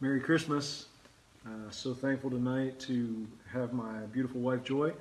Merry 0.00 0.20
Christmas. 0.20 0.86
Uh, 1.46 1.70
so 1.70 1.94
thankful 1.94 2.28
tonight 2.28 2.78
to 2.80 3.26
have 3.50 3.72
my 3.72 4.00
beautiful 4.12 4.40
wife 4.40 4.62
Joy 4.62 4.92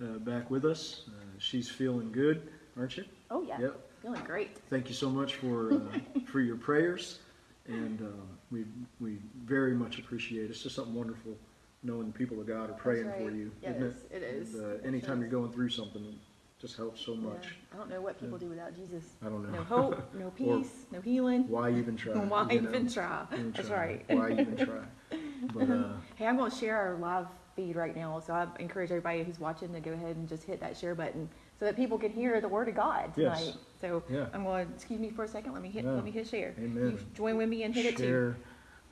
uh, 0.00 0.18
back 0.18 0.48
with 0.48 0.64
us. 0.64 1.02
Uh, 1.08 1.12
she's 1.38 1.68
feeling 1.68 2.12
good, 2.12 2.52
aren't 2.78 2.96
you? 2.96 3.04
Oh 3.32 3.42
yeah. 3.42 3.58
Yep. 3.58 3.80
Feeling 4.02 4.22
great. 4.22 4.56
Thank 4.70 4.88
you 4.88 4.94
so 4.94 5.10
much 5.10 5.34
for 5.36 5.72
uh, 5.72 5.78
for 6.26 6.40
your 6.40 6.56
prayers, 6.56 7.18
and 7.66 8.00
um, 8.02 8.28
we 8.52 8.64
we 9.00 9.18
very 9.44 9.74
much 9.74 9.98
appreciate 9.98 10.44
it. 10.44 10.50
It's 10.50 10.62
just 10.62 10.76
something 10.76 10.94
wonderful 10.94 11.36
knowing 11.82 12.06
the 12.06 12.12
people 12.12 12.40
of 12.40 12.46
God 12.46 12.70
are 12.70 12.74
praying 12.74 13.06
right. 13.06 13.18
for 13.18 13.30
you. 13.30 13.50
Yeah, 13.60 13.70
it. 13.70 13.94
It 14.10 14.22
is. 14.22 14.54
And, 14.54 14.64
uh, 14.64 14.86
anytime 14.86 15.20
you're 15.20 15.30
going 15.30 15.50
through 15.52 15.70
something, 15.70 16.14
just 16.60 16.76
helps 16.76 17.00
so 17.04 17.14
much. 17.14 17.56
I 17.72 17.76
don't 17.76 17.90
know 17.90 18.00
what 18.00 18.18
people 18.20 18.38
do 18.38 18.48
without 18.48 18.74
Jesus. 18.76 19.04
I 19.22 19.26
don't 19.28 19.42
know. 19.42 19.50
No 19.58 19.62
hope, 19.64 20.14
no 20.14 20.30
peace, 20.30 20.86
no 20.92 21.00
healing. 21.00 21.44
Why 21.48 21.70
even 21.70 21.96
try? 21.96 22.12
Why 22.14 22.50
you 22.52 22.60
know? 22.62 22.68
even 22.70 22.88
try? 22.88 23.24
Even 23.32 23.52
That's 23.52 23.68
try. 23.68 23.76
right. 23.86 24.04
Why 24.08 24.30
even 24.32 24.56
try? 24.56 24.84
But 25.52 25.68
uh, 25.68 25.88
Hey, 26.16 26.26
I'm 26.26 26.36
going 26.38 26.50
to 26.50 26.56
share 26.56 26.76
our 26.76 26.94
live 26.96 27.26
feed 27.54 27.76
right 27.76 27.94
now, 27.94 28.18
so 28.18 28.32
I 28.32 28.46
encourage 28.58 28.90
everybody 28.90 29.22
who's 29.24 29.38
watching 29.38 29.72
to 29.74 29.80
go 29.80 29.92
ahead 29.92 30.16
and 30.16 30.26
just 30.28 30.42
hit 30.44 30.58
that 30.60 30.76
share 30.76 30.94
button 30.94 31.28
so 31.58 31.66
that 31.66 31.76
people 31.76 31.98
can 31.98 32.10
hear 32.10 32.40
the 32.40 32.48
Word 32.48 32.68
of 32.68 32.74
God 32.76 33.12
Yes. 33.16 33.38
tonight. 33.44 33.54
So 33.80 34.02
Yeah. 34.08 34.26
I'm 34.32 34.42
going 34.44 34.66
to 34.68 34.72
excuse 34.74 34.98
me 35.00 35.10
for 35.10 35.24
a 35.24 35.28
second. 35.28 35.52
Let 35.52 35.62
me 35.62 35.68
hit. 35.70 35.84
Yeah. 35.84 35.92
Let 35.92 36.04
me 36.04 36.10
hit 36.10 36.26
share. 36.28 36.54
Amen. 36.58 36.92
You 36.92 36.98
join 37.14 37.36
with 37.36 37.48
me 37.48 37.64
and 37.64 37.74
hit 37.74 37.84
it 37.84 37.96
too. 37.96 38.02
share, 38.04 38.36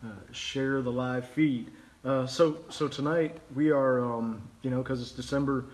uh, 0.05 0.09
share 0.33 0.83
the 0.83 0.93
live 0.93 1.27
feed. 1.29 1.71
Uh, 2.05 2.27
so, 2.27 2.59
so 2.69 2.87
tonight 2.87 3.39
we 3.55 3.71
are, 3.71 4.05
um, 4.05 4.43
you 4.63 4.69
know, 4.71 4.83
because 4.83 5.01
it's 5.01 5.13
December 5.13 5.65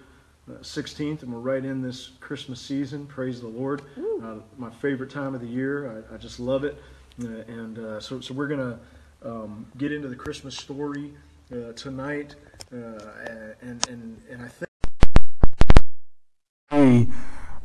16th 0.57 1.23
and 1.23 1.33
we're 1.33 1.39
right 1.41 1.65
in 1.65 1.83
this 1.83 2.13
Christmas 2.21 2.61
season. 2.61 3.07
Praise 3.07 3.41
the 3.41 3.49
Lord. 3.49 3.83
Uh, 4.23 4.37
my 4.57 4.71
favorite 4.71 5.11
time 5.11 5.35
of 5.35 5.41
the 5.41 5.47
year. 5.47 6.05
I, 6.11 6.15
I 6.15 6.17
just 6.19 6.41
love 6.41 6.65
it. 6.65 6.83
Uh, 7.23 7.29
and 7.49 7.79
uh, 7.79 8.01
so, 8.01 8.21
so 8.21 8.35
we're 8.35 8.49
gonna 8.49 8.79
um, 9.25 9.67
get 9.77 9.93
into 9.93 10.09
the 10.09 10.17
Christmas 10.17 10.57
story 10.57 11.13
uh, 11.53 11.73
tonight. 11.73 12.35
Uh, 12.73 12.77
and 13.61 13.87
and 13.89 14.23
and 14.31 14.43
I 14.43 14.49
think 14.49 14.69
we 16.71 17.09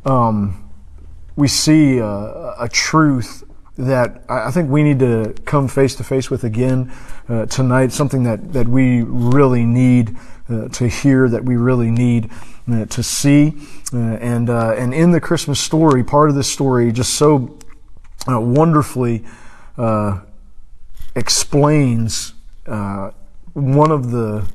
um, 0.05 0.69
we 1.35 1.47
see 1.47 1.97
a, 1.97 2.55
a 2.59 2.69
truth 2.71 3.43
that 3.77 4.23
I 4.29 4.51
think 4.51 4.69
we 4.69 4.83
need 4.83 4.99
to 4.99 5.33
come 5.45 5.67
face 5.67 5.95
to 5.95 6.03
face 6.03 6.29
with 6.29 6.43
again 6.43 6.91
uh, 7.27 7.47
tonight. 7.47 7.91
Something 7.91 8.23
that, 8.23 8.53
that 8.53 8.67
we 8.67 9.01
really 9.01 9.65
need 9.65 10.15
uh, 10.49 10.67
to 10.69 10.87
hear, 10.87 11.27
that 11.29 11.43
we 11.45 11.55
really 11.55 11.89
need 11.89 12.29
uh, 12.71 12.85
to 12.85 13.01
see, 13.01 13.53
uh, 13.93 13.97
and 13.97 14.49
uh, 14.49 14.73
and 14.77 14.93
in 14.93 15.11
the 15.11 15.21
Christmas 15.21 15.59
story, 15.59 16.03
part 16.03 16.29
of 16.29 16.35
this 16.35 16.51
story 16.51 16.91
just 16.91 17.13
so 17.13 17.57
uh, 18.27 18.39
wonderfully 18.39 19.23
explains 21.15 22.33
one 22.65 23.91
of 23.91 24.11
the 24.11 24.45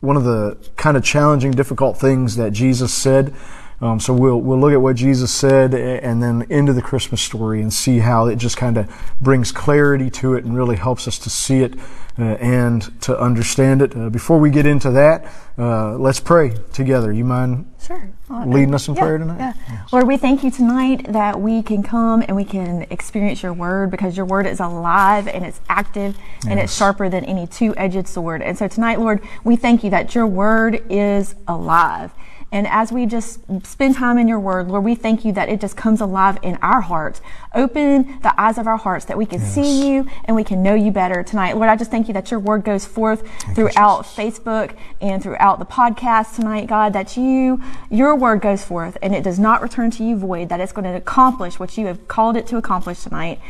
one 0.00 0.16
of 0.16 0.24
the 0.24 0.56
kind 0.76 0.96
of 0.96 1.04
challenging, 1.04 1.50
difficult 1.50 1.98
things 1.98 2.36
that 2.36 2.52
Jesus 2.52 2.92
said. 2.92 3.34
Um, 3.80 4.00
so 4.00 4.12
we'll 4.12 4.40
we'll 4.40 4.58
look 4.58 4.72
at 4.72 4.80
what 4.80 4.96
Jesus 4.96 5.30
said 5.30 5.72
and 5.72 6.20
then 6.22 6.46
into 6.50 6.72
the 6.72 6.82
Christmas 6.82 7.22
story 7.22 7.62
and 7.62 7.72
see 7.72 7.98
how 7.98 8.26
it 8.26 8.36
just 8.36 8.56
kind 8.56 8.76
of 8.76 8.90
brings 9.20 9.52
clarity 9.52 10.10
to 10.10 10.34
it 10.34 10.44
and 10.44 10.56
really 10.56 10.76
helps 10.76 11.06
us 11.06 11.18
to 11.20 11.30
see 11.30 11.60
it 11.60 11.74
uh, 12.18 12.22
and 12.40 13.00
to 13.02 13.18
understand 13.18 13.80
it. 13.80 13.96
Uh, 13.96 14.10
before 14.10 14.38
we 14.38 14.50
get 14.50 14.66
into 14.66 14.90
that, 14.90 15.24
uh, 15.56 15.96
let's 15.96 16.18
pray 16.18 16.54
together. 16.72 17.12
You 17.12 17.24
mind 17.24 17.66
Sure. 17.88 18.10
Leading 18.44 18.74
us 18.74 18.86
in 18.88 18.94
yeah, 18.94 19.00
prayer 19.00 19.16
tonight? 19.16 19.38
Yeah. 19.38 19.82
Lord, 19.92 20.06
we 20.06 20.18
thank 20.18 20.44
you 20.44 20.50
tonight 20.50 21.10
that 21.12 21.40
we 21.40 21.62
can 21.62 21.82
come 21.82 22.22
and 22.26 22.36
we 22.36 22.44
can 22.44 22.86
experience 22.90 23.42
your 23.42 23.54
word 23.54 23.90
because 23.90 24.14
your 24.14 24.26
word 24.26 24.46
is 24.46 24.60
alive 24.60 25.26
and 25.26 25.42
it's 25.42 25.60
active 25.70 26.18
and 26.46 26.60
it's 26.60 26.76
sharper 26.76 27.08
than 27.08 27.24
any 27.24 27.46
two 27.46 27.74
edged 27.76 28.06
sword. 28.06 28.42
And 28.42 28.58
so 28.58 28.68
tonight, 28.68 29.00
Lord, 29.00 29.22
we 29.42 29.56
thank 29.56 29.84
you 29.84 29.90
that 29.90 30.14
your 30.14 30.26
word 30.26 30.82
is 30.90 31.34
alive. 31.46 32.12
And 32.50 32.66
as 32.66 32.90
we 32.90 33.04
just 33.04 33.40
spend 33.66 33.96
time 33.96 34.16
in 34.16 34.26
your 34.26 34.40
word, 34.40 34.68
Lord, 34.68 34.82
we 34.82 34.94
thank 34.94 35.24
you 35.24 35.32
that 35.32 35.50
it 35.50 35.60
just 35.60 35.76
comes 35.76 36.00
alive 36.00 36.38
in 36.42 36.56
our 36.62 36.80
hearts. 36.80 37.20
Open 37.54 38.18
the 38.22 38.40
eyes 38.40 38.56
of 38.56 38.66
our 38.66 38.78
hearts 38.78 39.04
that 39.06 39.18
we 39.18 39.26
can 39.26 39.38
see 39.40 39.86
you 39.90 40.06
and 40.24 40.34
we 40.34 40.44
can 40.44 40.62
know 40.62 40.74
you 40.74 40.90
better 40.90 41.22
tonight. 41.22 41.56
Lord, 41.56 41.68
I 41.68 41.76
just 41.76 41.90
thank 41.90 42.08
you 42.08 42.14
that 42.14 42.30
your 42.30 42.40
word 42.40 42.64
goes 42.64 42.86
forth 42.86 43.28
throughout 43.54 44.04
Facebook 44.04 44.74
and 45.00 45.22
throughout 45.22 45.58
the 45.58 45.66
podcast 45.66 46.36
tonight, 46.36 46.68
God, 46.68 46.94
that 46.94 47.18
you, 47.18 47.62
your 47.90 48.16
word 48.16 48.40
goes 48.40 48.64
forth 48.64 48.96
and 49.02 49.14
it 49.14 49.22
does 49.22 49.38
not 49.38 49.60
return 49.60 49.90
to 49.92 50.04
you 50.04 50.16
void, 50.16 50.48
that 50.48 50.60
it's 50.60 50.72
going 50.72 50.84
to 50.84 50.96
accomplish 50.96 51.58
what 51.58 51.76
you 51.76 51.86
have 51.86 52.08
called 52.08 52.36
it 52.36 52.46
to 52.46 52.56
accomplish 52.56 53.02
tonight. 53.02 53.40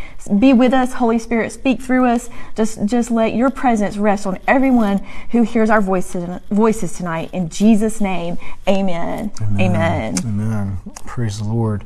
Be 0.40 0.52
with 0.52 0.72
us, 0.72 0.94
Holy 0.94 1.20
Spirit, 1.20 1.52
speak 1.52 1.80
through 1.80 2.06
us. 2.06 2.30
Just, 2.56 2.84
just 2.84 3.12
let 3.12 3.32
your 3.34 3.50
presence 3.50 3.96
rest 3.96 4.26
on 4.26 4.40
everyone 4.48 4.98
who 5.30 5.42
hears 5.42 5.70
our 5.70 5.80
voices, 5.80 6.40
voices 6.50 6.96
tonight. 6.96 7.30
In 7.32 7.48
Jesus' 7.48 8.00
name, 8.00 8.38
amen. 8.66 8.87
Amen. 8.88 9.32
Amen. 9.60 10.14
Amen. 10.24 10.80
Praise 11.04 11.38
the 11.38 11.44
Lord. 11.44 11.84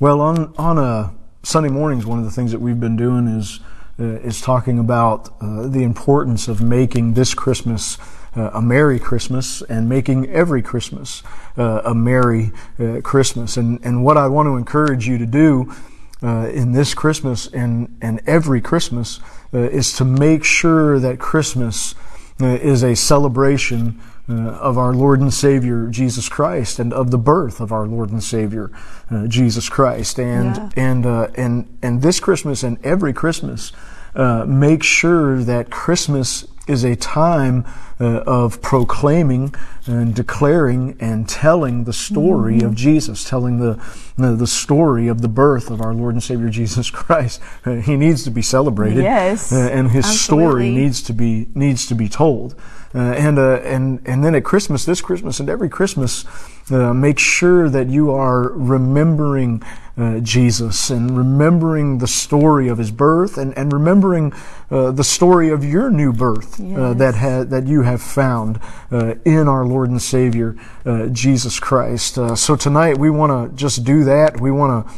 Well, 0.00 0.20
on 0.20 0.54
on 0.58 0.78
uh, 0.78 1.10
Sunday 1.42 1.70
mornings, 1.70 2.04
one 2.04 2.18
of 2.18 2.26
the 2.26 2.30
things 2.30 2.52
that 2.52 2.60
we've 2.60 2.78
been 2.78 2.96
doing 2.96 3.26
is 3.26 3.60
uh, 3.98 4.20
is 4.20 4.40
talking 4.40 4.78
about 4.78 5.30
uh, 5.40 5.66
the 5.66 5.82
importance 5.82 6.48
of 6.48 6.60
making 6.60 7.14
this 7.14 7.32
Christmas 7.32 7.96
uh, 8.36 8.50
a 8.52 8.60
Merry 8.60 8.98
Christmas 8.98 9.62
and 9.62 9.88
making 9.88 10.28
every 10.28 10.60
Christmas 10.60 11.22
uh, 11.56 11.82
a 11.84 11.94
Merry 11.94 12.52
uh, 12.78 13.00
Christmas. 13.02 13.56
And 13.56 13.80
and 13.82 14.04
what 14.04 14.18
I 14.18 14.28
want 14.28 14.46
to 14.46 14.56
encourage 14.56 15.08
you 15.08 15.16
to 15.16 15.26
do 15.26 15.72
uh, 16.22 16.50
in 16.52 16.72
this 16.72 16.92
Christmas 16.92 17.46
and 17.46 17.96
and 18.02 18.20
every 18.26 18.60
Christmas 18.60 19.20
uh, 19.54 19.58
is 19.58 19.94
to 19.94 20.04
make 20.04 20.44
sure 20.44 20.98
that 20.98 21.18
Christmas 21.18 21.94
uh, 22.42 22.46
is 22.46 22.82
a 22.82 22.94
celebration 22.94 24.00
uh, 24.28 24.32
of 24.34 24.78
our 24.78 24.94
Lord 24.94 25.20
and 25.20 25.32
Savior 25.34 25.88
Jesus 25.88 26.28
Christ 26.28 26.78
and 26.78 26.92
of 26.92 27.10
the 27.10 27.18
birth 27.18 27.60
of 27.60 27.72
our 27.72 27.86
Lord 27.86 28.10
and 28.10 28.22
Savior 28.22 28.70
uh, 29.10 29.26
Jesus 29.26 29.68
Christ. 29.68 30.18
And 30.18 30.56
Yeah. 30.56 30.68
and 30.76 31.06
uh, 31.06 31.28
and 31.34 31.78
and 31.82 32.02
this 32.02 32.20
Christmas 32.20 32.62
and 32.62 32.78
every 32.84 33.12
Christmas, 33.12 33.72
uh, 34.14 34.44
make 34.46 34.82
sure 34.82 35.42
that 35.42 35.70
Christmas 35.70 36.46
is 36.68 36.84
a 36.84 36.94
time 36.94 37.64
uh, 38.00 38.22
of 38.24 38.62
proclaiming 38.62 39.52
and 39.86 40.14
declaring 40.14 40.96
and 41.00 41.28
telling 41.28 41.84
the 41.84 41.92
story 41.92 42.60
of 42.60 42.74
Jesus, 42.74 43.28
telling 43.28 43.58
the, 43.58 43.82
the 44.16 44.36
the 44.36 44.46
story 44.46 45.08
of 45.08 45.22
the 45.22 45.28
birth 45.28 45.70
of 45.70 45.80
our 45.80 45.92
Lord 45.94 46.14
and 46.14 46.22
Savior 46.22 46.48
Jesus 46.50 46.90
Christ. 46.90 47.40
He 47.82 47.96
needs 47.96 48.22
to 48.24 48.30
be 48.30 48.42
celebrated, 48.42 49.02
Yes, 49.02 49.52
uh, 49.52 49.56
and 49.72 49.90
his 49.90 50.06
story 50.20 50.70
needs 50.70 51.02
to 51.02 51.12
be 51.12 51.46
needs 51.54 51.86
to 51.86 51.94
be 51.94 52.08
told. 52.08 52.54
Uh, 52.94 52.98
and 53.16 53.38
uh, 53.38 53.54
and 53.64 54.00
and 54.04 54.22
then 54.22 54.34
at 54.34 54.44
Christmas, 54.44 54.84
this 54.84 55.00
Christmas, 55.00 55.40
and 55.40 55.48
every 55.48 55.68
Christmas, 55.70 56.26
uh, 56.70 56.92
make 56.92 57.18
sure 57.18 57.70
that 57.70 57.88
you 57.88 58.10
are 58.10 58.52
remembering 58.52 59.62
uh, 59.96 60.18
Jesus 60.20 60.90
and 60.90 61.16
remembering 61.16 61.98
the 61.98 62.06
story 62.06 62.68
of 62.68 62.76
his 62.76 62.90
birth, 62.90 63.38
and 63.38 63.56
and 63.56 63.72
remembering 63.72 64.34
uh, 64.70 64.90
the 64.90 65.04
story 65.04 65.48
of 65.48 65.64
your 65.64 65.90
new 65.90 66.12
birth 66.12 66.60
uh, 66.60 66.64
Yes. 66.64 66.98
that 66.98 67.14
ha- 67.14 67.44
that 67.44 67.66
you 67.66 67.80
have 67.82 68.02
found 68.02 68.60
uh, 68.90 69.14
in 69.24 69.48
our 69.48 69.64
Lord 69.72 69.88
and 69.88 70.02
Savior 70.02 70.54
uh, 70.84 71.06
Jesus 71.06 71.58
Christ. 71.58 72.18
Uh, 72.18 72.36
so 72.36 72.56
tonight 72.56 72.98
we 72.98 73.08
want 73.08 73.32
to 73.50 73.56
just 73.56 73.84
do 73.84 74.04
that. 74.04 74.38
We 74.38 74.50
want 74.50 74.86
to. 74.86 74.94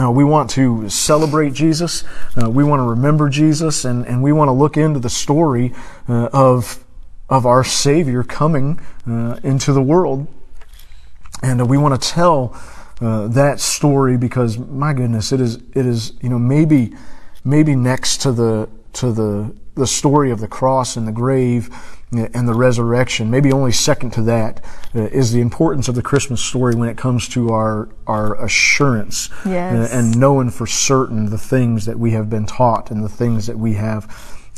Uh, 0.00 0.10
we 0.10 0.22
want 0.22 0.48
to 0.48 0.88
celebrate 0.88 1.52
Jesus. 1.54 2.04
Uh, 2.40 2.48
we 2.48 2.62
want 2.62 2.78
to 2.78 2.84
remember 2.84 3.28
Jesus, 3.28 3.84
and, 3.84 4.06
and 4.06 4.22
we 4.22 4.30
want 4.30 4.46
to 4.46 4.52
look 4.52 4.76
into 4.76 5.00
the 5.00 5.10
story 5.10 5.74
uh, 6.08 6.28
of 6.32 6.84
of 7.28 7.46
our 7.46 7.64
Savior 7.64 8.22
coming 8.22 8.78
uh, 9.08 9.40
into 9.42 9.72
the 9.72 9.82
world, 9.82 10.28
and 11.42 11.68
we 11.68 11.78
want 11.78 12.00
to 12.00 12.08
tell 12.08 12.54
uh, 13.00 13.26
that 13.28 13.58
story 13.58 14.16
because 14.16 14.58
my 14.58 14.92
goodness, 14.92 15.32
it 15.32 15.40
is 15.40 15.56
it 15.74 15.86
is 15.86 16.12
you 16.20 16.28
know 16.28 16.38
maybe 16.38 16.92
maybe 17.42 17.74
next 17.74 18.18
to 18.18 18.30
the 18.30 18.68
to 18.92 19.10
the 19.10 19.56
the 19.74 19.86
story 19.86 20.30
of 20.30 20.40
the 20.40 20.48
cross 20.48 20.96
and 20.96 21.08
the 21.08 21.12
grave 21.12 21.70
and 22.10 22.48
the 22.48 22.54
resurrection, 22.54 23.30
maybe 23.30 23.52
only 23.52 23.72
second 23.72 24.12
to 24.12 24.22
that, 24.22 24.64
uh, 24.94 25.00
is 25.02 25.32
the 25.32 25.40
importance 25.40 25.88
of 25.88 25.94
the 25.94 26.02
Christmas 26.02 26.40
story 26.42 26.74
when 26.74 26.88
it 26.88 26.96
comes 26.96 27.28
to 27.28 27.50
our 27.50 27.88
our 28.06 28.42
assurance 28.42 29.28
Yes. 29.44 29.92
uh, 29.92 29.96
and 29.98 30.18
knowing 30.18 30.50
for 30.50 30.66
certain 30.66 31.26
the 31.30 31.38
things 31.38 31.84
that 31.84 31.98
we 31.98 32.12
have 32.12 32.30
been 32.30 32.46
taught 32.46 32.90
and 32.90 33.04
the 33.04 33.08
things 33.10 33.46
that 33.46 33.58
we 33.58 33.74
have 33.74 34.06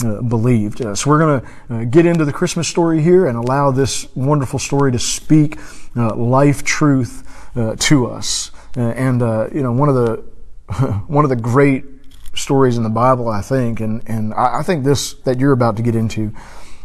uh, 0.05 0.23
believed. 0.23 0.81
Uh, 0.81 0.95
so 0.95 1.11
we're 1.11 1.19
going 1.19 1.41
to 1.41 1.75
uh, 1.75 1.85
get 1.85 2.07
into 2.07 2.25
the 2.25 2.33
Christmas 2.33 2.69
story 2.69 3.03
here 3.03 3.27
and 3.27 3.37
allow 3.37 3.71
this 3.73 4.07
wonderful 4.15 4.59
story 4.59 4.93
to 4.93 4.99
speak 4.99 5.59
uh, 5.97 6.15
life 6.15 6.63
truth 6.63 7.27
uh, 7.57 7.75
to 7.79 8.07
us. 8.07 8.51
Uh, 8.77 8.81
and 8.91 9.23
uh, 9.23 9.49
you 9.53 9.63
know, 9.63 9.73
one 9.73 9.89
of 9.89 9.97
the 9.97 10.23
one 11.09 11.25
of 11.25 11.29
the 11.31 11.37
great 11.37 11.85
stories 12.35 12.77
in 12.77 12.85
the 12.85 12.89
Bible, 12.91 13.29
I 13.29 13.41
think, 13.43 13.81
and 13.81 14.03
and 14.07 14.33
I, 14.35 14.61
I 14.61 14.63
think 14.63 14.85
this 14.85 15.15
that 15.25 15.41
you're 15.41 15.53
about 15.53 15.77
to 15.79 15.83
get 15.83 15.97
into 15.97 16.33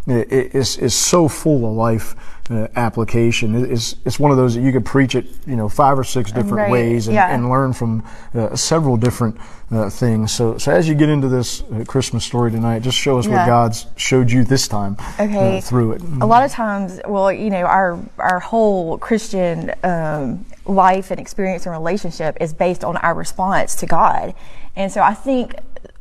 is 0.08 0.78
is 0.78 0.94
so 0.94 1.28
full 1.28 1.66
of 1.66 1.74
life 1.74 2.16
uh, 2.52 2.68
application. 2.76 3.56
It's 3.72 3.96
it's 4.06 4.20
one 4.20 4.32
of 4.32 4.38
those 4.38 4.54
that 4.56 4.62
you 4.62 4.72
could 4.72 4.86
preach 4.86 5.16
it, 5.16 5.26
you 5.48 5.56
know, 5.56 5.68
five 5.68 5.98
or 5.98 6.04
six 6.04 6.32
different 6.32 6.58
Right, 6.58 6.72
ways 6.72 7.08
and, 7.08 7.16
yeah. 7.16 7.34
and 7.34 7.50
learn 7.50 7.74
from 7.74 8.04
uh, 8.36 8.56
several 8.56 8.98
different 8.98 9.38
uh, 9.72 9.90
things. 9.90 10.32
So 10.32 10.58
so 10.60 10.72
as 10.72 10.88
you 10.88 10.94
get 10.94 11.10
into 11.10 11.28
this 11.28 11.64
uh, 11.64 11.84
Christmas 11.88 12.24
story 12.24 12.52
tonight, 12.52 12.84
just 12.84 12.98
show 12.98 13.18
us 13.18 13.28
what 13.28 13.48
God's 13.48 13.88
showed 13.96 14.30
you 14.32 14.44
this 14.44 14.68
time 14.68 14.96
Okay. 15.20 15.58
uh, 15.58 15.62
through 15.62 15.94
it. 15.94 16.02
a 16.22 16.26
lot 16.26 16.44
of 16.46 16.52
times 16.52 17.02
well 17.08 17.32
you 17.32 17.50
know 17.50 17.64
our 17.66 18.00
our 18.20 18.40
whole 18.40 18.98
christian 19.00 19.72
um, 19.84 20.46
life 20.66 21.10
and 21.12 21.20
experience 21.20 21.66
and 21.66 21.74
relationship 21.74 22.38
is 22.40 22.54
based 22.54 22.84
on 22.84 22.98
our 22.98 23.14
response 23.16 23.76
to 23.76 23.86
god 23.86 24.34
and 24.76 24.92
so 24.92 25.02
i 25.02 25.14
think 25.14 25.56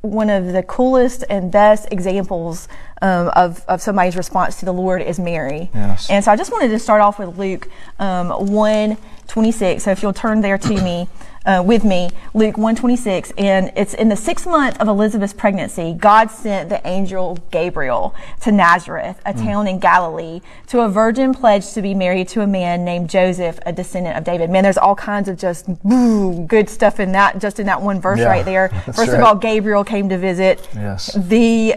one 0.04 0.28
of 0.28 0.52
the 0.52 0.62
coolest 0.62 1.24
and 1.30 1.50
best 1.50 1.88
examples 1.90 2.68
um, 3.00 3.28
of, 3.34 3.64
of 3.68 3.80
somebody's 3.80 4.16
response 4.16 4.60
to 4.60 4.66
the 4.66 4.72
lord 4.72 5.00
is 5.00 5.18
mary. 5.18 5.70
Yes. 5.74 6.10
and 6.10 6.22
so 6.22 6.30
i 6.30 6.36
just 6.36 6.52
wanted 6.52 6.68
to 6.68 6.78
start 6.78 7.00
off 7.00 7.18
with 7.18 7.38
luke 7.38 7.68
um, 7.98 8.28
1 8.46 8.96
26 9.26 9.82
so 9.82 9.90
if 9.90 10.02
you'll 10.02 10.12
turn 10.12 10.42
there 10.42 10.58
to 10.58 10.74
me 10.82 11.08
uh, 11.46 11.62
with 11.64 11.84
me 11.84 12.08
luke 12.32 12.56
126 12.56 13.32
and 13.36 13.70
it's 13.76 13.94
in 13.94 14.08
the 14.08 14.16
sixth 14.16 14.46
month 14.46 14.80
of 14.80 14.88
elizabeth's 14.88 15.32
pregnancy 15.32 15.92
god 15.92 16.30
sent 16.30 16.68
the 16.68 16.84
angel 16.86 17.36
gabriel 17.50 18.14
to 18.40 18.50
nazareth 18.50 19.20
a 19.26 19.34
town 19.34 19.66
in 19.66 19.78
galilee 19.78 20.40
to 20.66 20.80
a 20.80 20.88
virgin 20.88 21.34
pledged 21.34 21.74
to 21.74 21.82
be 21.82 21.94
married 21.94 22.26
to 22.28 22.40
a 22.40 22.46
man 22.46 22.84
named 22.84 23.10
joseph 23.10 23.58
a 23.66 23.72
descendant 23.72 24.16
of 24.16 24.24
david 24.24 24.48
man 24.50 24.62
there's 24.62 24.78
all 24.78 24.94
kinds 24.94 25.28
of 25.28 25.36
just 25.38 25.66
boo, 25.82 26.44
good 26.46 26.68
stuff 26.68 26.98
in 27.00 27.12
that 27.12 27.38
just 27.38 27.60
in 27.60 27.66
that 27.66 27.80
one 27.80 28.00
verse 28.00 28.18
Yeah, 28.20 28.26
right 28.28 28.44
there 28.44 28.68
first 28.86 28.98
right. 28.98 29.08
of 29.10 29.20
all 29.20 29.34
gabriel 29.34 29.84
came 29.84 30.08
to 30.08 30.18
visit 30.18 30.66
Yes. 30.74 31.12
the 31.14 31.74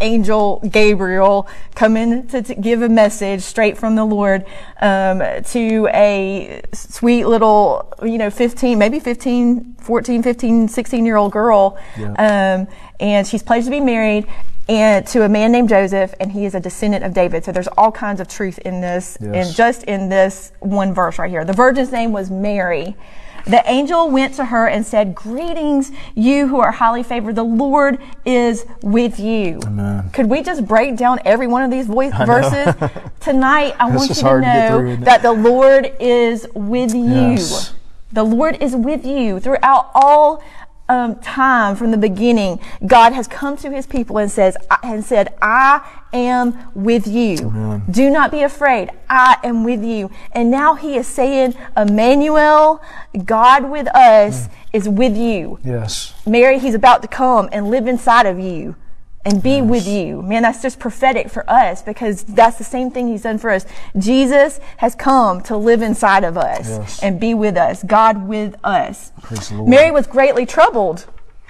archangel 0.00 0.60
Gabriel 0.70 1.48
coming 1.74 2.26
to, 2.28 2.42
to 2.42 2.54
give 2.54 2.82
a 2.82 2.88
message 2.88 3.42
straight 3.42 3.76
from 3.78 3.94
the 3.96 4.04
Lord 4.04 4.44
um, 4.80 5.22
to 5.44 5.88
a 5.92 6.62
sweet 6.72 7.24
little, 7.24 7.92
you 8.02 8.18
know, 8.18 8.30
15, 8.30 8.78
maybe 8.78 9.00
15, 9.00 9.74
14, 9.78 10.22
15, 10.22 10.68
16 10.68 11.06
year 11.06 11.16
old 11.16 11.32
girl. 11.32 11.78
Yeah. 11.98 12.12
Um, 12.66 12.68
and 13.00 13.26
she's 13.26 13.42
pledged 13.42 13.66
to 13.66 13.70
be 13.70 13.80
married 13.80 14.26
and 14.68 15.06
to 15.08 15.24
a 15.24 15.28
man 15.28 15.52
named 15.52 15.68
Joseph, 15.68 16.14
and 16.20 16.32
he 16.32 16.46
is 16.46 16.54
a 16.54 16.60
descendant 16.60 17.04
of 17.04 17.12
David. 17.12 17.44
So 17.44 17.52
there's 17.52 17.68
all 17.68 17.92
kinds 17.92 18.18
of 18.20 18.28
truth 18.28 18.58
in 18.60 18.80
this, 18.80 19.18
Yes. 19.20 19.48
in 19.50 19.54
just 19.54 19.82
in 19.84 20.08
this 20.08 20.52
one 20.60 20.94
verse 20.94 21.18
right 21.18 21.28
here. 21.28 21.44
The 21.44 21.52
virgin's 21.52 21.92
name 21.92 22.12
was 22.12 22.30
Mary. 22.30 22.96
The 23.44 23.62
angel 23.70 24.10
went 24.10 24.34
to 24.34 24.46
her 24.46 24.66
and 24.66 24.86
said, 24.86 25.14
Greetings, 25.14 25.92
you 26.14 26.48
who 26.48 26.60
are 26.60 26.72
highly 26.72 27.02
favored. 27.02 27.36
The 27.36 27.42
Lord 27.42 27.98
is 28.24 28.64
with 28.82 29.20
you. 29.20 29.60
Amen. 29.64 30.08
Could 30.10 30.30
we 30.30 30.42
just 30.42 30.66
break 30.66 30.96
down 30.96 31.18
every 31.24 31.46
one 31.46 31.62
of 31.62 31.70
these 31.70 31.86
voice 31.86 32.14
verses? 32.14 32.74
Tonight, 33.20 33.76
I 33.78 33.94
want 33.94 34.08
you 34.08 34.14
to 34.14 34.40
know 34.40 34.96
that 34.96 35.22
the 35.22 35.32
Lord 35.32 35.92
is 36.00 36.46
with 36.54 36.94
you. 36.94 37.04
Yes. 37.04 37.74
The 38.12 38.24
Lord 38.24 38.62
is 38.62 38.76
with 38.76 39.04
you 39.04 39.40
throughout 39.40 39.90
all 39.94 40.42
um, 40.88 41.16
time 41.16 41.76
from 41.76 41.90
the 41.90 41.96
beginning. 41.96 42.60
God 42.86 43.12
has 43.12 43.26
come 43.26 43.56
to 43.58 43.70
His 43.70 43.86
people 43.86 44.18
and 44.18 44.30
says 44.30 44.56
and 44.82 45.04
said, 45.04 45.34
"I 45.40 45.80
am 46.12 46.70
with 46.74 47.06
you. 47.06 47.82
Do 47.90 48.10
not 48.10 48.30
be 48.30 48.42
afraid. 48.42 48.90
I 49.08 49.38
am 49.42 49.64
with 49.64 49.82
you." 49.82 50.10
And 50.32 50.50
now 50.50 50.74
He 50.74 50.96
is 50.96 51.06
saying, 51.06 51.54
"Emmanuel, 51.76 52.82
God 53.24 53.70
with 53.70 53.88
us, 53.88 54.48
is 54.72 54.88
with 54.88 55.16
you." 55.16 55.58
Yes. 55.64 56.14
Mary, 56.26 56.58
He's 56.58 56.74
about 56.74 57.02
to 57.02 57.08
come 57.08 57.48
and 57.52 57.70
live 57.70 57.86
inside 57.86 58.26
of 58.26 58.38
you 58.38 58.76
and 59.24 59.42
be 59.42 59.62
with 59.62 59.86
you. 59.86 60.20
Man, 60.22 60.42
that's 60.42 60.60
just 60.62 60.78
prophetic 60.78 61.30
for 61.30 61.48
us 61.48 61.82
because 61.82 62.24
that's 62.24 62.58
the 62.58 62.64
same 62.64 62.90
thing 62.90 63.08
He's 63.08 63.22
done 63.22 63.38
for 63.38 63.50
us. 63.50 63.64
Jesus 63.98 64.60
has 64.78 64.94
come 64.94 65.40
to 65.42 65.56
live 65.56 65.82
inside 65.82 66.24
of 66.24 66.36
us 66.36 66.68
Yes. 66.68 67.02
and 67.02 67.18
be 67.18 67.34
with 67.34 67.56
us. 67.56 67.82
God 67.82 68.26
with 68.28 68.54
us. 68.64 69.12
Praise 69.22 69.48
the 69.48 69.56
Lord. 69.56 69.68
Mary 69.68 69.90
was 69.90 70.06
greatly 70.06 70.44
troubled 70.46 71.06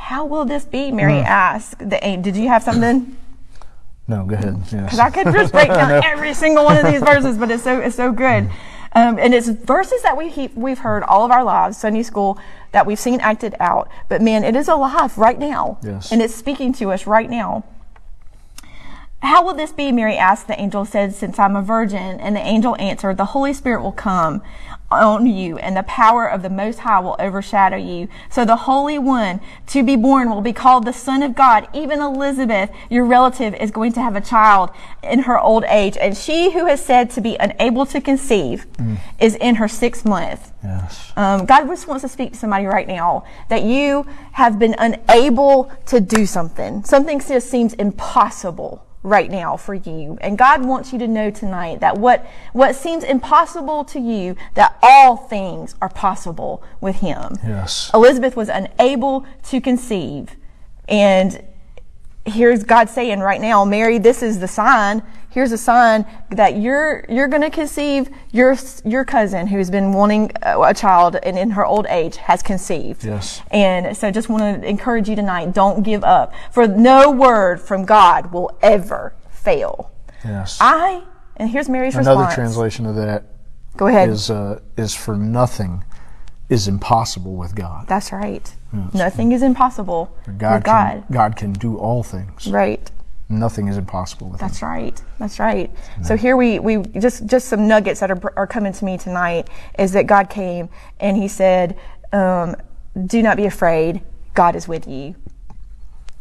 How 0.00 0.24
will 0.24 0.44
this 0.44 0.64
be? 0.64 0.90
Mary 0.90 1.18
asked. 1.18 1.78
The, 1.78 2.02
an- 2.02 2.22
did 2.22 2.36
you 2.36 2.48
have 2.48 2.62
something? 2.62 3.16
No, 4.08 4.24
go 4.24 4.34
ahead. 4.34 4.56
Yes. 4.72 4.84
Because 4.84 4.98
I 4.98 5.10
could 5.10 5.26
just 5.32 5.52
break 5.58 5.68
down 5.68 6.02
every 6.04 6.34
single 6.34 6.64
one 6.64 6.76
of 6.76 6.86
these 6.90 7.00
verses, 7.00 7.36
but 7.38 7.50
it's 7.50 7.62
so 7.62 7.78
it's 7.80 7.94
so 7.96 8.10
good. 8.10 8.50
Um, 8.92 9.18
and 9.20 9.32
it's 9.34 9.48
verses 9.48 10.02
that 10.02 10.16
we 10.16 10.30
he, 10.30 10.48
we've 10.56 10.80
heard 10.80 11.04
all 11.04 11.24
of 11.24 11.30
our 11.30 11.44
lives, 11.44 11.76
Sunday 11.76 12.02
school, 12.02 12.38
that 12.72 12.86
we've 12.86 12.98
seen 12.98 13.20
acted 13.20 13.54
out. 13.60 13.88
But 14.08 14.20
man, 14.20 14.42
it 14.42 14.56
is 14.56 14.66
alive 14.66 15.16
right 15.16 15.38
now, 15.38 15.78
Yes. 15.82 16.10
and 16.10 16.20
it's 16.20 16.34
speaking 16.34 16.72
to 16.74 16.90
us 16.90 17.06
right 17.06 17.30
now. 17.30 17.62
How 19.22 19.44
will 19.44 19.54
this 19.54 19.70
be? 19.70 19.92
Mary 19.92 20.16
asked. 20.16 20.48
The 20.48 20.58
angel 20.60 20.84
said, 20.86 21.14
Since 21.14 21.38
I'm 21.38 21.54
a 21.54 21.62
virgin. 21.62 22.18
And 22.20 22.34
the 22.34 22.40
angel 22.40 22.74
answered, 22.80 23.18
The 23.18 23.26
Holy 23.26 23.52
Spirit 23.52 23.82
will 23.82 23.92
come 23.92 24.42
on 24.90 25.26
you, 25.26 25.56
and 25.58 25.76
the 25.76 25.82
power 25.84 26.28
of 26.28 26.42
the 26.42 26.50
Most 26.50 26.80
High 26.80 27.00
will 27.00 27.16
overshadow 27.18 27.76
you. 27.76 28.08
So 28.28 28.44
the 28.44 28.56
Holy 28.56 28.98
One 28.98 29.40
to 29.68 29.82
be 29.82 29.96
born 29.96 30.30
will 30.30 30.40
be 30.40 30.52
called 30.52 30.84
the 30.84 30.92
Son 30.92 31.22
of 31.22 31.34
God. 31.34 31.68
Even 31.72 32.00
Elizabeth, 32.00 32.70
your 32.88 33.04
relative, 33.04 33.54
is 33.54 33.70
going 33.70 33.92
to 33.92 34.02
have 34.02 34.16
a 34.16 34.20
child 34.20 34.70
in 35.02 35.20
her 35.20 35.38
old 35.38 35.64
age. 35.64 35.96
And 35.96 36.16
she 36.16 36.52
who 36.52 36.66
is 36.66 36.84
said 36.84 37.10
to 37.10 37.20
be 37.20 37.36
unable 37.38 37.86
to 37.86 38.00
conceive 38.00 38.66
is 39.18 39.36
in 39.36 39.56
her 39.56 39.68
sixth 39.68 40.04
month. 40.04 40.52
yes. 40.62 41.12
Um, 41.16 41.46
God 41.46 41.66
just 41.66 41.86
wants 41.86 42.02
to 42.02 42.08
speak 42.08 42.32
to 42.32 42.38
somebody 42.38 42.66
right 42.66 42.88
now 42.88 43.24
that 43.48 43.62
you 43.62 44.06
have 44.32 44.58
been 44.58 44.74
unable 44.78 45.70
to 45.86 46.00
do 46.00 46.26
something. 46.26 46.82
Something 46.84 47.20
just 47.20 47.48
seems 47.48 47.74
impossible 47.74 48.84
right 49.02 49.30
now 49.30 49.56
for 49.56 49.74
you. 49.74 50.18
And 50.20 50.36
God 50.36 50.64
wants 50.64 50.92
you 50.92 50.98
to 50.98 51.08
know 51.08 51.30
tonight 51.30 51.80
that 51.80 51.96
what, 51.98 52.26
what 52.52 52.74
seems 52.74 53.02
impossible 53.02 53.84
to 53.84 53.98
you, 54.00 54.36
that 54.54 54.78
all 54.82 55.16
things 55.16 55.74
are 55.80 55.88
possible 55.88 56.62
with 56.80 56.96
Him. 56.96 57.36
Yes. 57.42 57.90
Elizabeth 57.94 58.36
was 58.36 58.48
unable 58.48 59.26
to 59.44 59.60
conceive. 59.60 60.36
And 60.88 61.42
here's 62.30 62.64
God 62.64 62.88
saying 62.88 63.20
right 63.20 63.40
now, 63.40 63.64
Mary, 63.64 63.98
this 63.98 64.22
is 64.22 64.38
the 64.38 64.48
sign. 64.48 65.02
Here's 65.30 65.52
a 65.52 65.58
sign 65.58 66.04
that 66.30 66.56
you're 66.56 67.04
you're 67.08 67.28
going 67.28 67.42
to 67.42 67.50
conceive. 67.50 68.08
Your 68.32 68.56
your 68.84 69.04
cousin, 69.04 69.46
who's 69.46 69.70
been 69.70 69.92
wanting 69.92 70.32
a 70.42 70.74
child 70.74 71.16
and 71.22 71.38
in 71.38 71.50
her 71.50 71.64
old 71.64 71.86
age, 71.88 72.16
has 72.16 72.42
conceived. 72.42 73.04
Yes. 73.04 73.40
And 73.50 73.96
so, 73.96 74.10
just 74.10 74.28
want 74.28 74.62
to 74.62 74.68
encourage 74.68 75.08
you 75.08 75.14
tonight: 75.14 75.52
don't 75.52 75.82
give 75.82 76.02
up. 76.02 76.32
For 76.50 76.66
no 76.66 77.10
word 77.10 77.60
from 77.60 77.84
God 77.84 78.32
will 78.32 78.56
ever 78.60 79.14
fail. 79.30 79.92
Yes. 80.24 80.58
I 80.60 81.04
and 81.36 81.48
here's 81.48 81.68
Mary's 81.68 81.94
Another 81.94 82.18
response. 82.20 82.34
translation 82.34 82.86
of 82.86 82.96
that 82.96 83.24
Go 83.76 83.86
ahead. 83.86 84.08
is 84.08 84.30
uh, 84.30 84.60
is 84.76 84.94
for 84.94 85.16
nothing 85.16 85.84
is 86.48 86.66
impossible 86.68 87.34
with 87.36 87.54
God. 87.54 87.86
That's 87.86 88.12
right. 88.12 88.54
Nothing 88.94 89.32
is 89.32 89.42
impossible 89.42 90.14
God 90.38 90.54
with 90.56 90.64
God. 90.64 90.90
can 90.92 91.04
God 91.12 91.36
can 91.36 91.52
do 91.52 91.76
all 91.78 92.02
things. 92.02 92.46
Right. 92.46 92.90
Nothing 93.28 93.68
is 93.68 93.76
impossible 93.76 94.28
with 94.28 94.40
That's 94.40 94.58
him. 94.60 94.68
right. 94.68 95.02
That's 95.18 95.38
right. 95.38 95.70
So 96.02 96.16
here 96.16 96.36
we, 96.36 96.58
we 96.58 96.78
just 96.98 97.26
just 97.26 97.48
some 97.48 97.68
nuggets 97.68 98.00
that 98.00 98.10
are, 98.10 98.32
are 98.36 98.46
coming 98.46 98.72
to 98.72 98.84
me 98.84 98.98
tonight 98.98 99.48
is 99.78 99.92
that 99.92 100.06
God 100.06 100.30
came 100.30 100.68
and 100.98 101.16
He 101.16 101.28
said, 101.28 101.78
um, 102.12 102.56
"Do 103.06 103.22
not 103.22 103.36
be 103.36 103.46
afraid. 103.46 104.02
God 104.34 104.56
is 104.56 104.66
with 104.66 104.86
you." 104.88 105.14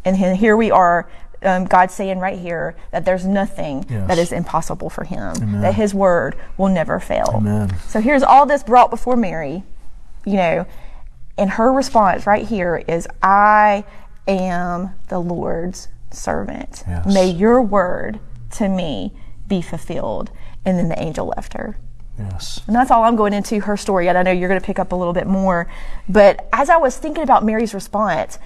And 0.06 0.18
he- 0.18 0.36
here 0.36 0.56
we 0.58 0.72
are. 0.72 1.10
Um, 1.41 1.63
God 1.65 1.89
saying 1.89 2.20
right 2.20 2.38
here 2.38 2.75
that 2.91 3.06
there's 3.06 3.25
nothing 3.25 3.86
Yes. 3.89 4.08
that 4.10 4.18
is 4.18 4.34
impossible 4.34 4.89
for 4.89 5.06
Him. 5.06 5.62
That 5.62 5.74
His 5.74 5.94
word 5.94 6.36
will 6.58 6.68
never 6.68 7.00
fail. 7.00 7.32
Amen. 7.34 7.74
So 7.88 8.01
here's 8.01 8.24
all 8.24 8.46
this 8.46 8.62
brought 8.62 8.89
before 8.89 9.15
Mary, 9.15 9.63
you 10.25 10.34
know, 10.36 10.65
and 11.39 11.51
her 11.51 11.72
response 11.72 12.27
right 12.27 12.46
here 12.46 12.84
is, 12.88 13.08
"I 13.24 13.84
am 14.27 14.91
the 15.08 15.19
Lord's 15.19 15.88
servant. 16.12 16.84
Yes. 16.88 17.05
May 17.05 17.29
your 17.29 17.62
word 17.62 18.19
to 18.51 18.67
me 18.67 19.13
be 19.48 19.62
fulfilled." 19.62 20.29
And 20.65 20.77
then 20.77 20.89
the 20.89 21.01
angel 21.01 21.34
left 21.36 21.53
her. 21.53 21.77
Yes. 22.19 22.62
And 22.67 22.75
that's 22.75 22.91
all 22.91 23.03
I'm 23.05 23.15
going 23.15 23.34
into 23.34 23.62
her 23.62 23.77
story 23.77 24.05
yet. 24.05 24.17
I 24.17 24.24
know 24.24 24.31
you're 24.31 24.50
going 24.50 24.60
to 24.60 24.65
pick 24.65 24.77
up 24.77 24.91
a 24.91 24.96
little 24.96 25.13
bit 25.13 25.25
more. 25.25 25.67
But 26.10 26.50
as 26.51 26.69
I 26.69 26.75
was 26.75 26.98
thinking 26.98 27.24
about 27.24 27.46
Mary's 27.46 27.74
response, 27.74 28.38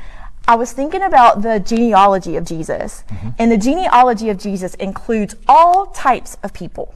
I 0.48 0.56
was 0.56 0.74
thinking 0.74 1.02
about 1.02 1.42
the 1.42 1.60
genealogy 1.60 2.36
of 2.36 2.46
Jesus. 2.46 3.04
And 3.40 3.52
the 3.52 3.58
genealogy 3.58 4.30
of 4.30 4.38
Jesus 4.38 4.76
includes 4.76 5.36
all 5.48 5.88
types 5.88 6.38
of 6.44 6.54
people. 6.54 6.94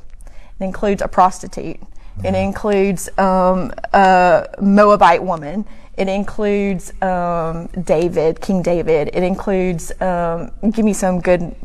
It 0.59 0.65
includes 0.65 1.01
a 1.01 1.07
prostitute. 1.07 1.79
It 2.23 2.35
includes 2.35 3.09
um, 3.17 3.71
a 3.93 4.47
Moabite 4.61 5.23
woman. 5.23 5.65
It 5.97 6.07
includes 6.07 6.93
um, 7.01 7.67
David, 7.83 8.39
King 8.39 8.61
David. 8.61 9.09
It 9.13 9.23
includes 9.23 9.91
um, 9.99 10.51
give 10.71 10.85
me 10.85 10.93
some 10.93 11.19
good, 11.19 11.55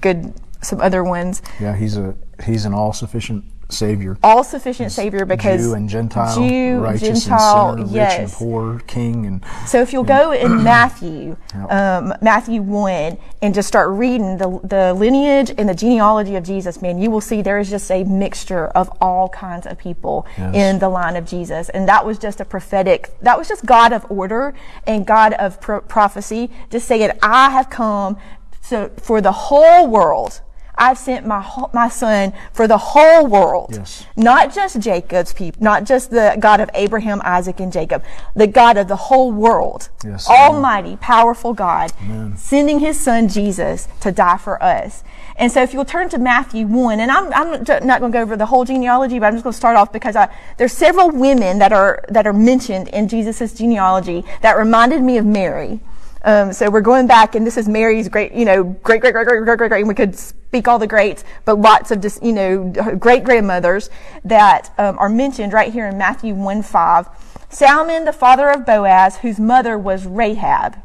good, 0.00 0.32
some 0.62 0.80
other 0.80 1.02
ones. 1.02 1.42
Yeah, 1.60 1.76
he's 1.76 1.96
a 1.96 2.14
he's 2.44 2.64
an 2.64 2.72
all 2.72 2.92
sufficient 2.92 3.44
Savior. 3.72 4.16
All 4.22 4.44
sufficient 4.44 4.92
Savior 4.92 5.24
because 5.24 5.60
Jew 5.60 5.74
and 5.74 5.88
Gentile, 5.88 6.34
Jew, 6.36 6.78
righteous 6.78 7.24
Gentile, 7.24 7.70
and 7.72 7.88
sinner, 7.88 7.96
yes. 7.96 8.12
rich 8.12 8.20
and 8.20 8.32
poor, 8.32 8.78
king 8.86 9.26
and 9.26 9.44
So 9.66 9.80
if 9.80 9.92
you'll 9.92 10.04
go 10.04 10.32
in 10.32 10.62
Matthew, 10.64 11.36
um, 11.68 12.12
Matthew 12.22 12.62
1, 12.62 13.18
and 13.42 13.54
just 13.54 13.68
start 13.68 13.90
reading 13.90 14.36
the, 14.38 14.60
the 14.64 14.94
lineage 14.94 15.52
and 15.56 15.68
the 15.68 15.74
genealogy 15.74 16.36
of 16.36 16.44
Jesus, 16.44 16.82
man, 16.82 17.00
you 17.00 17.10
will 17.10 17.20
see 17.20 17.42
there 17.42 17.58
is 17.58 17.70
just 17.70 17.90
a 17.90 18.04
mixture 18.04 18.66
of 18.68 18.90
all 19.00 19.28
kinds 19.28 19.66
of 19.66 19.78
people 19.78 20.26
Yes. 20.36 20.54
in 20.54 20.78
the 20.78 20.88
line 20.88 21.16
of 21.16 21.24
Jesus. 21.26 21.68
And 21.70 21.88
that 21.88 22.04
was 22.06 22.18
just 22.18 22.40
a 22.40 22.44
prophetic, 22.44 23.10
that 23.20 23.36
was 23.38 23.48
just 23.48 23.64
God 23.66 23.92
of 23.92 24.04
order 24.10 24.54
and 24.86 25.06
God 25.06 25.32
of 25.34 25.60
pro- 25.60 25.80
prophecy, 25.80 26.50
just 26.70 26.86
saying, 26.86 27.10
I 27.22 27.50
have 27.50 27.70
come 27.70 28.16
so 28.60 28.90
for 28.98 29.20
the 29.20 29.32
whole 29.32 29.86
world. 29.88 30.40
I've 30.80 30.98
sent 30.98 31.26
my 31.26 31.46
my 31.74 31.88
son 31.88 32.32
for 32.52 32.66
the 32.66 32.78
whole 32.78 33.26
world 33.26 33.70
Yes. 33.72 34.06
not 34.16 34.52
just 34.54 34.80
Jacob's 34.80 35.32
people, 35.34 35.62
not 35.62 35.84
just 35.84 36.10
the 36.10 36.36
God 36.40 36.58
of 36.60 36.70
Abraham, 36.74 37.20
Isaac, 37.22 37.60
and 37.60 37.70
Jacob, 37.72 38.02
the 38.34 38.46
God 38.46 38.78
of 38.78 38.88
the 38.88 38.96
whole 38.96 39.30
world, 39.30 39.90
Yes, 40.04 40.26
Almighty, 40.28 40.96
powerful 40.96 41.52
God, 41.52 41.92
sending 42.36 42.80
His 42.80 42.98
Son 42.98 43.28
Jesus 43.28 43.88
to 44.00 44.10
die 44.10 44.38
for 44.38 44.60
us. 44.62 45.04
And 45.36 45.52
so, 45.52 45.62
if 45.62 45.72
you'll 45.72 45.84
turn 45.84 46.08
to 46.10 46.18
Matthew 46.18 46.66
one, 46.66 47.00
and 47.00 47.10
I'm, 47.10 47.32
I'm 47.32 47.62
not 47.86 48.00
going 48.00 48.12
to 48.12 48.18
go 48.18 48.22
over 48.22 48.36
the 48.36 48.46
whole 48.46 48.64
genealogy, 48.64 49.18
but 49.18 49.26
I'm 49.26 49.34
just 49.34 49.44
going 49.44 49.52
to 49.52 49.56
start 49.56 49.76
off 49.76 49.92
because 49.92 50.16
I, 50.16 50.28
there's 50.58 50.72
several 50.72 51.10
women 51.10 51.58
that 51.58 51.72
are 51.72 52.04
that 52.08 52.26
are 52.26 52.32
mentioned 52.32 52.88
in 52.88 53.08
Jesus' 53.08 53.52
genealogy 53.54 54.24
that 54.42 54.56
reminded 54.56 55.02
me 55.02 55.18
of 55.18 55.26
Mary. 55.26 55.80
Um, 56.22 56.52
so 56.52 56.70
we're 56.70 56.82
going 56.82 57.06
back, 57.06 57.34
and 57.34 57.46
this 57.46 57.56
is 57.56 57.68
Mary's 57.68 58.08
great, 58.08 58.32
you 58.32 58.44
know, 58.44 58.62
great, 58.62 59.00
great, 59.00 59.14
great, 59.14 59.26
great, 59.26 59.44
great, 59.44 59.58
great, 59.58 59.68
great. 59.70 59.80
And 59.80 59.88
we 59.88 59.94
could 59.94 60.16
speak 60.16 60.68
all 60.68 60.78
the 60.78 60.86
greats, 60.86 61.24
but 61.44 61.58
lots 61.58 61.90
of 61.90 62.00
just, 62.00 62.22
you 62.22 62.32
know, 62.32 62.68
great 62.98 63.24
grandmothers 63.24 63.88
that 64.24 64.72
um, 64.78 64.98
are 64.98 65.08
mentioned 65.08 65.52
right 65.52 65.72
here 65.72 65.86
in 65.86 65.96
Matthew 65.96 66.34
1 66.34 66.62
5. 66.62 67.08
Salmon, 67.48 68.04
the 68.04 68.12
father 68.12 68.50
of 68.50 68.66
Boaz, 68.66 69.18
whose 69.18 69.40
mother 69.40 69.78
was 69.78 70.06
Rahab. 70.06 70.76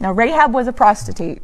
Now, 0.00 0.12
Rahab 0.12 0.54
was 0.54 0.66
a 0.66 0.72
prostitute 0.72 1.42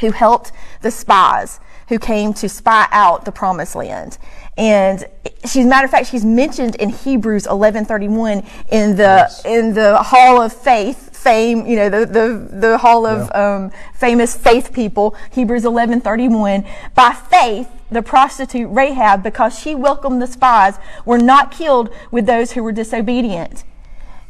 who 0.00 0.12
helped 0.12 0.52
the 0.82 0.90
spies 0.90 1.58
who 1.88 1.98
came 1.98 2.34
to 2.34 2.48
spy 2.48 2.86
out 2.90 3.24
the 3.24 3.32
promised 3.32 3.74
land. 3.74 4.18
And 4.56 5.04
she's 5.44 5.66
matter 5.66 5.84
of 5.84 5.90
fact, 5.90 6.08
she's 6.08 6.24
mentioned 6.24 6.74
in 6.76 6.88
Hebrews 6.90 7.46
11:31 7.46 8.44
in 8.70 8.96
the 8.96 9.30
in 9.44 9.74
the 9.74 9.98
Hall 9.98 10.40
of 10.40 10.52
Faith 10.52 11.05
fame, 11.26 11.66
you 11.66 11.74
know, 11.74 11.88
the 11.88 12.06
the, 12.06 12.48
the 12.68 12.78
Hall 12.78 13.04
of 13.04 13.34
um, 13.34 13.72
famous 13.94 14.36
faith 14.36 14.72
people, 14.72 15.16
Hebrews 15.32 15.64
11:31. 15.64 16.64
By 16.94 17.12
faith, 17.12 17.68
the 17.90 18.00
prostitute 18.00 18.68
Rahab, 18.70 19.24
because 19.24 19.58
she 19.58 19.74
welcomed 19.74 20.22
the 20.22 20.28
spies, 20.28 20.78
were 21.04 21.18
not 21.18 21.50
killed 21.50 21.92
with 22.12 22.26
those 22.26 22.52
who 22.52 22.62
were 22.62 22.70
disobedient. 22.70 23.64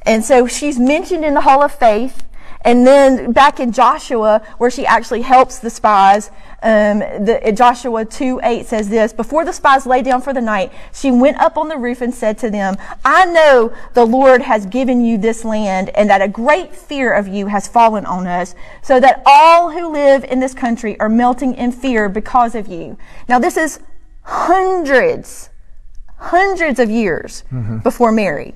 And 0.06 0.24
so 0.24 0.46
she's 0.46 0.78
mentioned 0.78 1.22
in 1.22 1.34
the 1.34 1.42
Hall 1.42 1.62
of 1.62 1.72
Faith. 1.72 2.22
And 2.62 2.86
then 2.86 3.32
back 3.32 3.60
in 3.60 3.72
Joshua, 3.72 4.42
where 4.58 4.70
she 4.70 4.86
actually 4.86 5.22
helps 5.22 5.58
the 5.58 5.70
spies, 5.70 6.30
um, 6.62 6.98
the, 6.98 7.52
Joshua 7.54 8.04
2 8.04 8.40
8 8.42 8.66
says 8.66 8.88
this 8.88 9.12
Before 9.12 9.44
the 9.44 9.52
spies 9.52 9.86
lay 9.86 10.02
down 10.02 10.20
for 10.20 10.32
the 10.32 10.40
night, 10.40 10.72
she 10.92 11.10
went 11.10 11.36
up 11.38 11.56
on 11.56 11.68
the 11.68 11.76
roof 11.76 12.00
and 12.00 12.12
said 12.12 12.38
to 12.38 12.50
them, 12.50 12.76
I 13.04 13.24
know 13.26 13.72
the 13.94 14.04
Lord 14.04 14.42
has 14.42 14.66
given 14.66 15.04
you 15.04 15.18
this 15.18 15.44
land, 15.44 15.90
and 15.90 16.10
that 16.10 16.22
a 16.22 16.28
great 16.28 16.74
fear 16.74 17.12
of 17.12 17.28
you 17.28 17.46
has 17.46 17.68
fallen 17.68 18.04
on 18.06 18.26
us, 18.26 18.54
so 18.82 18.98
that 19.00 19.22
all 19.26 19.70
who 19.70 19.92
live 19.92 20.24
in 20.24 20.40
this 20.40 20.54
country 20.54 20.98
are 20.98 21.08
melting 21.08 21.54
in 21.54 21.70
fear 21.72 22.08
because 22.08 22.54
of 22.54 22.66
you. 22.66 22.96
Now, 23.28 23.38
this 23.38 23.56
is 23.56 23.78
hundreds, 24.22 25.50
hundreds 26.16 26.80
of 26.80 26.90
years 26.90 27.44
before 27.84 28.10
Mary, 28.10 28.54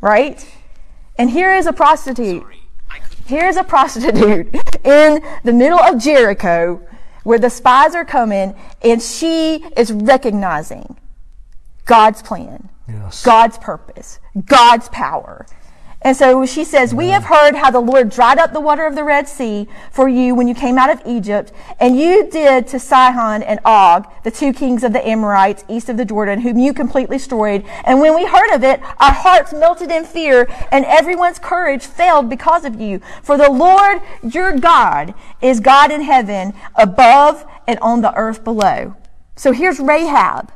right? 0.00 0.46
And 1.18 1.28
here 1.30 1.54
is 1.54 1.66
a 1.66 1.72
prostitute. 1.72 2.44
Here's 3.26 3.56
a 3.56 3.64
prostitute 3.64 4.54
in 4.84 5.22
the 5.44 5.52
middle 5.52 5.78
of 5.78 5.98
Jericho 5.98 6.80
where 7.24 7.38
the 7.38 7.50
spies 7.50 7.94
are 7.94 8.04
coming 8.04 8.54
and 8.82 9.00
she 9.00 9.64
is 9.76 9.92
recognizing 9.92 10.96
God's 11.84 12.22
plan, 12.22 12.68
Yes. 12.88 13.24
God's 13.24 13.58
purpose, 13.58 14.18
God's 14.44 14.88
power. 14.88 15.46
And 16.04 16.16
so 16.16 16.44
she 16.44 16.64
says, 16.64 16.92
We 16.92 17.08
have 17.08 17.24
heard 17.24 17.54
how 17.54 17.70
the 17.70 17.80
Lord 17.80 18.10
dried 18.10 18.38
up 18.38 18.52
the 18.52 18.60
water 18.60 18.86
of 18.86 18.94
the 18.94 19.04
Red 19.04 19.28
Sea 19.28 19.68
for 19.90 20.08
you 20.08 20.34
when 20.34 20.48
you 20.48 20.54
came 20.54 20.76
out 20.76 20.90
of 20.90 21.00
Egypt, 21.06 21.52
and 21.78 21.98
you 21.98 22.28
did 22.28 22.66
to 22.68 22.78
Sihon 22.78 23.42
and 23.42 23.60
Og, 23.64 24.06
the 24.24 24.30
two 24.30 24.52
kings 24.52 24.82
of 24.82 24.92
the 24.92 25.06
Amorites 25.06 25.64
east 25.68 25.88
of 25.88 25.96
the 25.96 26.04
Jordan, 26.04 26.40
whom 26.40 26.58
you 26.58 26.74
completely 26.74 27.18
destroyed. 27.18 27.64
And 27.84 28.00
when 28.00 28.14
we 28.16 28.26
heard 28.26 28.54
of 28.54 28.64
it, 28.64 28.80
our 28.98 29.12
hearts 29.12 29.52
melted 29.52 29.90
in 29.90 30.04
fear, 30.04 30.48
and 30.72 30.84
everyone's 30.86 31.38
courage 31.38 31.84
failed 31.84 32.28
because 32.28 32.64
of 32.64 32.80
you. 32.80 33.00
For 33.22 33.36
the 33.36 33.50
Lord 33.50 34.00
your 34.22 34.58
God 34.58 35.14
is 35.40 35.60
God 35.60 35.92
in 35.92 36.02
heaven 36.02 36.52
above 36.74 37.44
and 37.66 37.78
on 37.78 38.00
the 38.00 38.14
earth 38.14 38.42
below. 38.42 38.96
So 39.36 39.52
here's 39.52 39.78
Rahab 39.78 40.52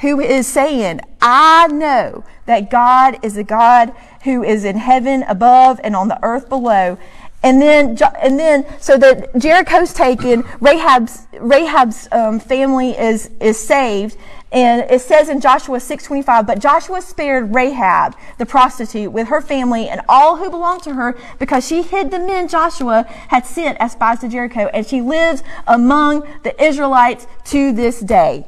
who 0.00 0.20
is 0.20 0.46
saying, 0.46 1.00
I 1.20 1.66
know 1.68 2.24
that 2.46 2.70
God 2.70 3.18
is 3.22 3.36
a 3.36 3.44
God 3.44 3.94
who 4.24 4.42
is 4.42 4.64
in 4.64 4.76
heaven 4.76 5.22
above 5.24 5.80
and 5.84 5.94
on 5.94 6.08
the 6.08 6.18
earth 6.22 6.48
below. 6.48 6.98
And 7.42 7.60
then, 7.62 7.96
and 8.20 8.38
then, 8.38 8.66
so 8.80 8.98
that 8.98 9.34
Jericho's 9.38 9.94
taken, 9.94 10.42
Rahab's, 10.60 11.26
Rahab's 11.38 12.08
um, 12.12 12.38
family 12.38 12.90
is, 12.90 13.30
is 13.40 13.58
saved. 13.58 14.16
And 14.52 14.90
it 14.90 15.00
says 15.00 15.28
in 15.28 15.40
Joshua 15.40 15.78
6.25, 15.78 16.46
but 16.46 16.58
Joshua 16.58 17.00
spared 17.00 17.54
Rahab, 17.54 18.16
the 18.36 18.44
prostitute, 18.44 19.12
with 19.12 19.28
her 19.28 19.40
family 19.40 19.88
and 19.88 20.02
all 20.08 20.36
who 20.36 20.50
belonged 20.50 20.82
to 20.82 20.94
her 20.94 21.16
because 21.38 21.66
she 21.66 21.82
hid 21.82 22.10
the 22.10 22.18
men 22.18 22.48
Joshua 22.48 23.04
had 23.28 23.46
sent 23.46 23.78
as 23.80 23.92
spies 23.92 24.20
to 24.20 24.28
Jericho. 24.28 24.68
And 24.74 24.86
she 24.86 25.00
lives 25.00 25.42
among 25.66 26.26
the 26.42 26.62
Israelites 26.62 27.26
to 27.46 27.72
this 27.72 28.00
day 28.00 28.46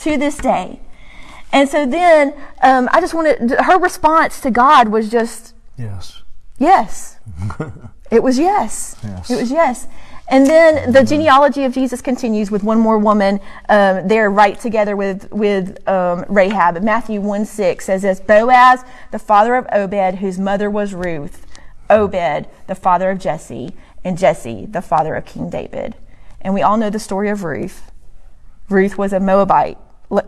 to 0.00 0.16
this 0.16 0.36
day. 0.38 0.80
And 1.52 1.68
so 1.68 1.86
then 1.86 2.34
um, 2.62 2.88
I 2.92 3.00
just 3.00 3.14
wanted 3.14 3.50
her 3.50 3.78
response 3.78 4.40
to 4.40 4.50
God 4.50 4.88
was 4.88 5.10
just 5.10 5.54
Yes. 5.76 6.22
yes. 6.58 7.18
it 8.10 8.22
was 8.22 8.38
yes. 8.38 8.96
Yes. 9.02 9.30
It 9.30 9.36
was 9.36 9.50
yes. 9.50 9.88
And 10.28 10.46
then 10.46 10.92
the 10.92 11.02
genealogy 11.02 11.64
of 11.64 11.74
Jesus 11.74 12.00
continues 12.00 12.52
with 12.52 12.62
one 12.62 12.78
more 12.78 12.98
woman 12.98 13.40
um, 13.68 14.06
there 14.06 14.30
right 14.30 14.58
together 14.60 14.94
with 14.94 15.30
with 15.32 15.86
um, 15.88 16.24
Rahab. 16.28 16.80
Matthew 16.82 17.20
1 17.20 17.44
6 17.46 17.84
says 17.84 18.02
this 18.02 18.20
Boaz, 18.20 18.84
the 19.10 19.18
father 19.18 19.56
of 19.56 19.66
Obed, 19.72 20.20
whose 20.20 20.38
mother 20.38 20.70
was 20.70 20.94
Ruth, 20.94 21.46
Obed, 21.88 22.46
the 22.68 22.76
father 22.76 23.10
of 23.10 23.18
Jesse, 23.18 23.74
and 24.04 24.16
Jesse, 24.16 24.66
the 24.66 24.82
father 24.82 25.16
of 25.16 25.24
King 25.24 25.50
David. 25.50 25.96
And 26.40 26.54
we 26.54 26.62
all 26.62 26.76
know 26.76 26.90
the 26.90 27.00
story 27.00 27.28
of 27.28 27.42
Ruth. 27.42 27.90
Ruth 28.68 28.96
was 28.96 29.12
a 29.12 29.18
Moabite 29.18 29.78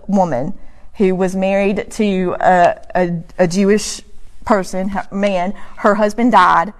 woman 0.06 0.54
who 0.94 1.14
was 1.14 1.34
married 1.34 1.90
to 1.90 2.36
a, 2.40 2.76
a, 2.94 3.22
a 3.38 3.48
Jewish 3.48 4.02
person, 4.44 4.90
man. 5.10 5.52
Her 5.76 5.94
husband 5.94 6.32
died, 6.32 6.72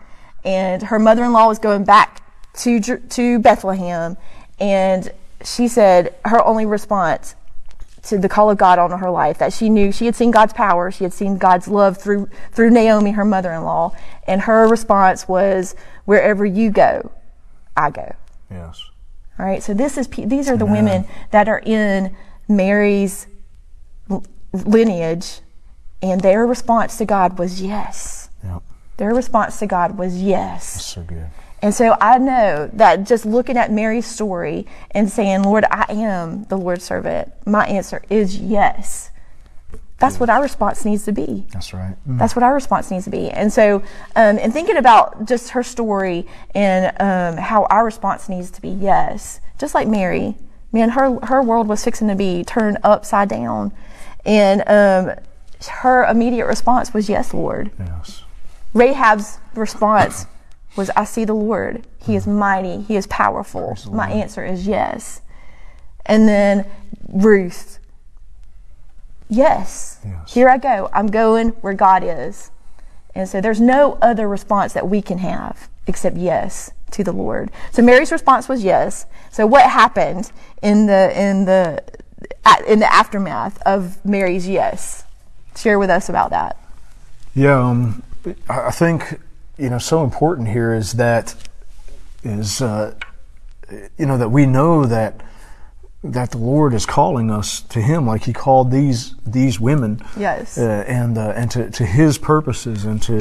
and 0.45 0.83
her 0.83 0.99
mother-in-law 0.99 1.49
was 1.49 1.59
going 1.59 1.85
back 1.85 2.23
to 2.55 2.81
to 2.81 3.39
Bethlehem, 3.39 4.17
and 4.61 5.11
she 5.45 5.69
said 5.69 6.15
her 6.25 6.45
only 6.45 6.67
response 6.67 7.35
to 8.03 8.19
the 8.19 8.29
call 8.29 8.51
of 8.51 8.59
God 8.59 8.79
on 8.79 8.91
her 8.99 9.11
life 9.11 9.39
that 9.39 9.53
she 9.53 9.71
knew 9.71 9.93
she 9.93 10.07
had 10.07 10.17
seen 10.17 10.31
God's 10.31 10.53
power, 10.53 10.91
she 10.91 11.05
had 11.05 11.13
seen 11.13 11.39
God's 11.39 11.69
love 11.69 11.97
through 11.97 12.29
through 12.51 12.71
Naomi, 12.71 13.13
her 13.13 13.25
mother-in-law, 13.25 13.97
and 14.27 14.43
her 14.43 14.69
response 14.69 15.29
was, 15.29 15.75
"Wherever 16.05 16.45
you 16.45 16.71
go, 16.71 17.11
I 17.77 17.91
go." 17.91 18.15
Yes. 18.51 18.83
All 19.39 19.47
right, 19.47 19.63
so 19.63 19.73
this 19.73 19.97
is 19.97 20.09
these 20.09 20.49
are 20.49 20.57
the 20.57 20.67
women 20.67 21.07
that 21.31 21.49
are 21.49 21.63
in 21.65 22.15
Mary's 22.49 23.27
lineage, 24.53 25.41
and 26.03 26.21
their 26.21 26.47
response 26.47 26.99
to 26.99 27.05
God 27.05 27.39
was 27.39 27.63
yes. 27.63 28.29
Yep. 28.45 28.63
Their 28.97 29.15
response 29.15 29.59
to 29.61 29.67
God 29.67 29.97
was 29.99 30.21
yes. 30.21 30.85
So 30.85 31.03
good. 31.03 31.27
And 31.63 31.73
so 31.73 31.97
I 32.01 32.19
know 32.19 32.69
that 32.73 33.05
just 33.07 33.25
looking 33.25 33.57
at 33.57 33.71
Mary's 33.71 34.07
story 34.07 34.67
and 34.91 35.09
saying, 35.09 35.45
Lord, 35.45 35.65
I 35.71 35.87
am 35.91 36.45
the 36.45 36.59
Lord's 36.59 36.85
servant, 36.85 37.33
my 37.47 37.65
answer 37.67 38.03
is 38.11 38.37
yes. 38.37 39.11
That's 39.99 40.19
what 40.19 40.29
our 40.29 40.43
response 40.43 40.85
needs 40.85 41.05
to 41.05 41.13
be. 41.13 41.47
That's 41.53 41.73
right. 41.73 41.95
That's 42.05 42.35
what 42.35 42.43
our 42.43 42.53
response 42.53 42.91
needs 42.91 43.05
to 43.05 43.11
be. 43.11 43.31
And 43.31 43.53
so, 43.53 43.77
um, 44.17 44.37
and 44.41 44.53
thinking 44.53 44.77
about 44.77 45.29
just 45.29 45.51
her 45.51 45.63
story 45.63 46.27
and 46.57 46.87
um, 47.01 47.41
how 47.41 47.67
our 47.71 47.85
response 47.85 48.29
needs 48.29 48.51
to 48.51 48.61
be 48.61 48.71
yes, 48.71 49.41
just 49.59 49.77
like 49.77 49.87
Mary, 49.87 50.35
man, 50.73 50.91
her 50.91 51.19
her 51.27 51.43
world 51.43 51.69
was 51.69 51.85
fixing 51.85 52.09
to 52.09 52.15
be 52.15 52.43
turned 52.45 52.79
upside 52.83 53.29
down, 53.29 53.73
and 54.25 54.63
um, 54.67 55.15
her 55.69 56.05
immediate 56.05 56.47
response 56.47 56.93
was, 56.95 57.09
"Yes, 57.09 57.33
Lord." 57.35 57.71
Yes. 57.79 58.23
Rahab's 58.75 59.39
response 59.55 60.27
was, 60.77 60.91
"I 60.97 61.05
see 61.05 61.25
the 61.25 61.35
Lord. 61.35 61.87
He 61.99 62.17
is 62.17 62.27
mighty. 62.27 62.83
He 62.83 62.97
is 62.97 63.07
powerful." 63.07 63.77
My 63.91 64.11
answer 64.11 64.45
is 64.45 64.67
yes. 64.67 65.21
And 66.07 66.27
then 66.29 66.67
Ruth, 67.09 67.79
yes, 69.29 70.01
Yes. 70.05 70.33
here 70.33 70.49
I 70.49 70.59
go. 70.59 70.89
I'm 70.93 71.07
going 71.09 71.51
where 71.61 71.75
God 71.75 72.03
is. 72.05 72.51
And 73.15 73.29
so 73.29 73.41
there's 73.41 73.61
no 73.61 73.99
other 74.03 74.27
response 74.29 74.73
that 74.73 74.89
we 74.89 75.03
can 75.03 75.19
have 75.19 75.69
except 75.87 76.17
yes 76.17 76.71
to 76.93 77.05
the 77.05 77.13
Lord. 77.13 77.51
So 77.73 77.83
Mary's 77.83 78.13
response 78.13 78.49
was 78.49 78.63
yes. 78.65 79.07
So 79.31 79.47
what 79.47 79.65
happened 79.69 80.31
in 80.63 80.87
the 80.87 81.19
in 81.21 81.45
the 81.45 81.83
in 82.67 82.79
the 82.79 82.93
aftermath 82.93 83.61
of 83.63 84.05
Mary's 84.05 84.49
yes? 84.49 85.05
Share 85.57 85.79
with 85.79 85.91
us 85.91 86.09
about 86.09 86.31
that. 86.31 86.57
Yeah, 87.35 87.59
um, 87.59 88.03
I 88.49 88.71
think 88.71 89.19
you 89.59 89.69
know 89.71 89.79
so 89.79 90.05
important 90.05 90.49
here 90.49 90.75
is 90.75 90.93
that 90.93 91.35
is 92.25 92.61
uh, 92.63 92.95
you 93.99 94.07
know 94.07 94.19
that 94.19 94.31
we 94.31 94.47
know 94.47 94.85
that 94.87 95.21
that 96.05 96.33
the 96.33 96.39
Lord 96.39 96.75
is 96.75 96.85
calling 96.85 97.31
us 97.31 97.61
to 97.61 97.81
Him, 97.81 98.07
like 98.07 98.25
He 98.25 98.33
called 98.33 98.71
these 98.71 99.15
these 99.27 99.61
women, 99.61 100.01
Yes. 100.17 100.59
uh, 100.59 100.85
and 100.87 101.17
uh, 101.17 101.33
and 101.37 101.51
to, 101.53 101.71
to 101.71 101.85
His 101.87 102.19
purposes 102.19 102.85
and 102.85 103.01
to 103.03 103.15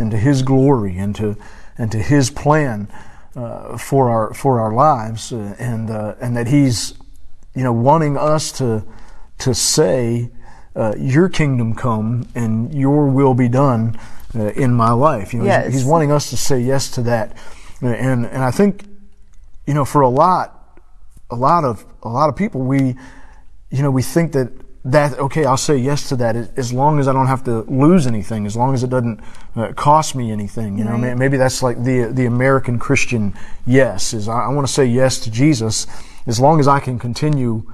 and 0.00 0.10
to 0.10 0.16
His 0.16 0.42
glory 0.42 0.96
and 0.98 1.14
to 1.16 1.36
and 1.76 1.90
to 1.92 1.98
His 1.98 2.30
plan 2.30 2.88
uh, 3.36 3.76
for 3.78 4.10
our 4.10 4.34
for 4.34 4.60
our 4.60 4.72
lives, 4.72 5.32
uh, 5.32 5.54
and 5.58 5.90
uh, 5.90 6.14
and 6.20 6.36
that 6.36 6.46
He's 6.48 6.94
you 7.54 7.62
know 7.62 7.72
wanting 7.72 8.16
us 8.16 8.52
to 8.52 8.84
to 9.38 9.54
say, 9.54 10.30
uh, 10.74 10.94
"Your 10.98 11.28
kingdom 11.28 11.74
come 11.74 12.26
and 12.34 12.72
Your 12.74 13.06
will 13.06 13.34
be 13.34 13.48
done 13.48 13.98
uh, 14.34 14.48
in 14.52 14.72
my 14.74 14.90
life." 14.92 15.32
You 15.32 15.40
know, 15.40 15.44
Yes. 15.46 15.66
he's, 15.66 15.74
he's 15.74 15.84
wanting 15.84 16.12
us 16.12 16.30
to 16.30 16.36
say 16.36 16.60
yes 16.60 16.90
to 16.92 17.02
that, 17.02 17.36
and 17.80 18.26
and 18.26 18.42
I 18.42 18.50
think 18.50 18.84
you 19.66 19.74
know 19.74 19.84
for 19.84 20.02
a 20.02 20.08
lot 20.08 20.78
a 21.30 21.36
lot 21.36 21.64
of 21.64 21.84
a 22.02 22.08
lot 22.08 22.28
of 22.28 22.36
people 22.36 22.62
we 22.62 22.96
you 23.70 23.82
know 23.82 23.90
we 23.90 24.02
think 24.02 24.32
that 24.32 24.50
that 24.84 25.18
okay 25.18 25.44
I'll 25.44 25.56
say 25.58 25.76
yes 25.76 26.08
to 26.08 26.16
that 26.16 26.36
as- 26.36 26.72
long 26.72 26.98
as 26.98 27.06
I 27.06 27.12
don't 27.12 27.26
have 27.26 27.44
to 27.44 27.60
lose 27.62 28.06
anything 28.06 28.46
as 28.46 28.56
long 28.56 28.72
as 28.72 28.82
it 28.82 28.88
doesn't 28.90 29.20
uh, 29.54 29.72
cost 29.74 30.14
me 30.14 30.32
anything 30.32 30.78
you 30.78 30.84
know 30.84 30.92
Right. 30.92 31.00
may- 31.00 31.14
maybe 31.14 31.36
that's 31.36 31.62
like 31.62 31.82
the 31.84 32.04
the 32.04 32.24
American 32.26 32.78
Christian 32.78 33.34
yes 33.66 34.14
is 34.14 34.26
I, 34.28 34.44
I 34.44 34.48
want 34.48 34.66
to 34.66 34.72
say 34.72 34.86
yes 34.86 35.18
to 35.20 35.30
Jesus 35.30 35.86
as 36.26 36.40
long 36.40 36.60
as 36.60 36.66
I 36.68 36.80
can 36.80 36.98
continue 36.98 37.70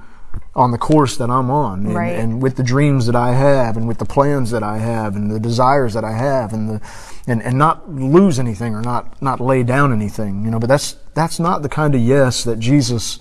on 0.53 0.71
the 0.71 0.77
course 0.77 1.17
that 1.17 1.29
I'm 1.29 1.49
on 1.49 1.85
and, 1.85 1.95
Right. 1.95 2.15
and 2.17 2.41
with 2.41 2.57
the 2.57 2.63
dreams 2.63 3.05
that 3.05 3.15
I 3.15 3.33
have 3.33 3.77
and 3.77 3.87
with 3.87 3.99
the 3.99 4.05
plans 4.05 4.51
that 4.51 4.63
I 4.63 4.77
have 4.79 5.15
and 5.15 5.31
the 5.31 5.39
desires 5.39 5.93
that 5.93 6.03
I 6.03 6.11
have 6.11 6.51
and 6.51 6.69
the 6.69 6.81
and, 7.25 7.41
and 7.41 7.57
not 7.57 7.89
lose 7.89 8.37
anything 8.37 8.75
or 8.75 8.81
not 8.81 9.19
not 9.21 9.39
lay 9.39 9.63
down 9.63 9.93
anything 9.93 10.43
you 10.43 10.51
know 10.51 10.59
but 10.59 10.67
that's 10.67 10.97
that's 11.13 11.39
not 11.39 11.61
the 11.61 11.69
kind 11.69 11.95
of 11.95 12.01
yes 12.01 12.43
that 12.43 12.59
Jesus 12.59 13.19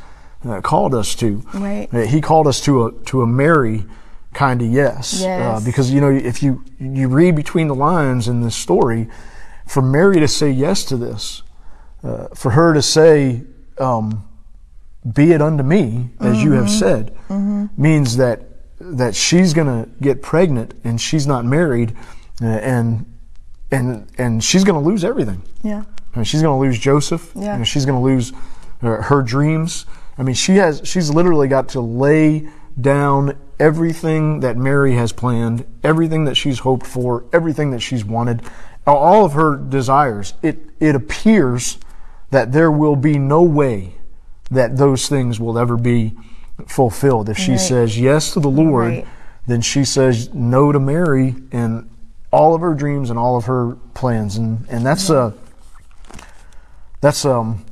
uh, 0.48 0.60
called 0.60 0.94
us 0.94 1.14
to 1.16 1.42
Right. 1.54 1.88
Uh, 1.92 2.00
he 2.00 2.20
called 2.20 2.46
us 2.46 2.60
to 2.62 2.86
a 2.86 2.92
to 3.06 3.22
a 3.22 3.26
Mary 3.26 3.84
kind 4.32 4.60
of 4.62 4.68
yes, 4.68 5.20
Yes. 5.22 5.62
Uh, 5.62 5.64
because 5.64 5.90
you 5.90 6.00
know 6.00 6.10
if 6.10 6.42
you 6.42 6.62
you 6.78 7.08
read 7.08 7.34
between 7.34 7.68
the 7.68 7.74
lines 7.74 8.28
in 8.28 8.42
this 8.42 8.54
story 8.56 9.08
for 9.66 9.82
Mary 9.82 10.20
to 10.20 10.28
say 10.28 10.50
yes 10.50 10.84
to 10.84 10.96
this 10.96 11.42
uh, 12.04 12.28
for 12.34 12.50
her 12.50 12.74
to 12.74 12.82
say 12.82 13.42
um, 13.78 14.28
be 15.10 15.32
it 15.32 15.40
unto 15.40 15.62
me 15.62 16.10
as 16.20 16.42
you 16.42 16.52
have 16.52 16.68
said 16.70 17.14
means 17.76 18.16
that 18.16 18.42
that 18.78 19.14
she's 19.14 19.54
going 19.54 19.66
to 19.66 19.88
get 20.02 20.20
pregnant 20.22 20.74
and 20.84 21.00
she's 21.00 21.26
not 21.26 21.44
married 21.44 21.96
uh, 22.42 22.46
and 22.46 23.06
and 23.70 24.06
and 24.18 24.44
she's 24.44 24.64
going 24.64 24.80
to 24.82 24.86
lose 24.88 25.02
everything 25.04 25.42
Yeah. 25.62 25.84
I 26.14 26.18
mean, 26.20 26.24
she's 26.24 26.40
going 26.40 26.58
to 26.58 26.66
lose 26.66 26.78
Joseph. 26.78 27.32
Yeah. 27.34 27.52
You 27.52 27.58
know, 27.58 27.64
she's 27.64 27.84
going 27.84 27.98
to 27.98 28.04
lose 28.04 28.32
uh, 28.82 29.02
her 29.02 29.20
dreams. 29.22 29.84
I 30.18 30.22
mean, 30.22 30.34
she 30.34 30.56
has. 30.56 30.80
She's 30.84 31.10
literally 31.10 31.48
got 31.48 31.68
to 31.70 31.80
lay 31.80 32.48
down 32.80 33.36
everything 33.58 34.40
that 34.40 34.56
Mary 34.56 34.94
has 34.94 35.12
planned, 35.12 35.64
everything 35.82 36.24
that 36.24 36.34
she's 36.36 36.60
hoped 36.60 36.86
for, 36.86 37.24
everything 37.32 37.70
that 37.70 37.80
she's 37.80 38.04
wanted, 38.04 38.42
all 38.86 39.24
of 39.24 39.32
her 39.32 39.56
desires. 39.56 40.34
It 40.42 40.58
it 40.80 40.94
appears 40.94 41.78
that 42.30 42.52
there 42.52 42.70
will 42.70 42.96
be 42.96 43.18
no 43.18 43.42
way 43.42 43.94
that 44.50 44.76
those 44.76 45.08
things 45.08 45.38
will 45.40 45.58
ever 45.58 45.76
be 45.76 46.14
fulfilled. 46.66 47.28
If 47.28 47.38
she 47.38 47.52
Right. 47.52 47.60
says 47.60 47.98
yes 47.98 48.32
to 48.32 48.40
the 48.40 48.50
Lord, 48.50 48.88
Right. 48.88 49.06
then 49.46 49.60
she 49.60 49.84
says 49.84 50.32
no 50.34 50.72
to 50.72 50.80
Mary 50.80 51.34
and 51.52 51.88
all 52.32 52.54
of 52.54 52.60
her 52.60 52.74
dreams 52.74 53.10
and 53.10 53.18
all 53.18 53.36
of 53.36 53.44
her 53.46 53.76
plans, 53.94 54.36
and 54.36 54.64
and 54.70 54.84
that's 54.84 55.10
uh 55.10 55.32
that's 57.00 57.24
um, 57.24 57.64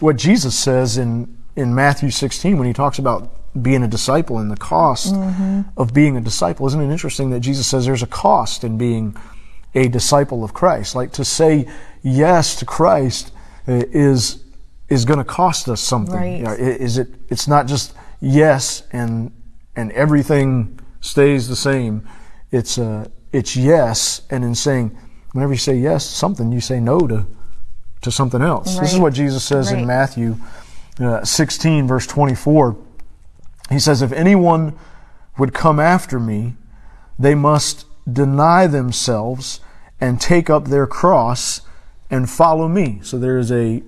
what 0.00 0.16
Jesus 0.16 0.56
says 0.56 0.98
in, 0.98 1.36
in 1.58 1.74
Matthew 1.74 2.10
16 2.10 2.56
when 2.56 2.68
he 2.68 2.72
talks 2.72 3.00
about 3.00 3.32
being 3.60 3.82
a 3.82 3.88
disciple 3.88 4.38
and 4.38 4.48
the 4.48 4.56
cost 4.56 5.12
of 5.76 5.92
being 5.92 6.16
a 6.16 6.20
disciple. 6.20 6.66
Isn't 6.68 6.80
it 6.80 6.92
interesting 6.92 7.30
that 7.30 7.40
Jesus 7.40 7.66
says 7.66 7.84
there's 7.84 8.02
a 8.02 8.06
cost 8.06 8.62
in 8.62 8.78
being 8.78 9.16
a 9.74 9.88
disciple 9.88 10.44
of 10.44 10.54
Christ? 10.54 10.94
Like 10.94 11.12
to 11.14 11.24
say 11.24 11.66
yes 12.02 12.54
to 12.56 12.64
Christ 12.64 13.32
uh, 13.66 13.82
is 13.90 14.44
is 14.88 15.04
going 15.04 15.18
to 15.18 15.24
cost 15.24 15.68
us 15.68 15.80
something. 15.80 16.14
Right. 16.14 16.38
You 16.38 16.44
know, 16.44 16.52
is 16.52 16.96
it? 16.96 17.08
It's 17.28 17.48
not 17.48 17.66
just 17.66 17.92
yes 18.20 18.84
and 18.92 19.32
and 19.74 19.90
everything 19.92 20.78
stays 21.00 21.48
the 21.48 21.56
same. 21.56 22.08
It's 22.52 22.78
uh, 22.78 23.08
it's 23.32 23.56
yes, 23.56 24.22
and 24.30 24.44
in 24.44 24.54
saying 24.54 24.96
whenever 25.32 25.54
you 25.54 25.58
say 25.58 25.76
yes 25.76 26.06
something, 26.06 26.52
you 26.52 26.60
say 26.60 26.78
no 26.78 27.00
to 27.00 27.26
to 28.02 28.12
something 28.12 28.42
else. 28.42 28.78
This 28.78 28.92
is 28.92 29.00
what 29.00 29.12
Jesus 29.12 29.42
says 29.42 29.72
in 29.72 29.84
Matthew 29.84 30.36
uh, 31.00 31.24
16, 31.24 31.86
verse 31.86 32.06
24. 32.06 32.76
He 33.70 33.78
says, 33.78 34.02
If 34.02 34.12
anyone 34.12 34.76
would 35.38 35.54
come 35.54 35.78
after 35.78 36.18
me, 36.18 36.54
they 37.18 37.34
must 37.34 37.86
deny 38.10 38.66
themselves 38.66 39.60
and 40.00 40.20
take 40.20 40.48
up 40.48 40.66
their 40.66 40.86
cross 40.86 41.62
and 42.10 42.28
follow 42.28 42.68
me. 42.68 43.00
So 43.02 43.18
there 43.18 43.38
is 43.38 43.50
a, 43.52 43.82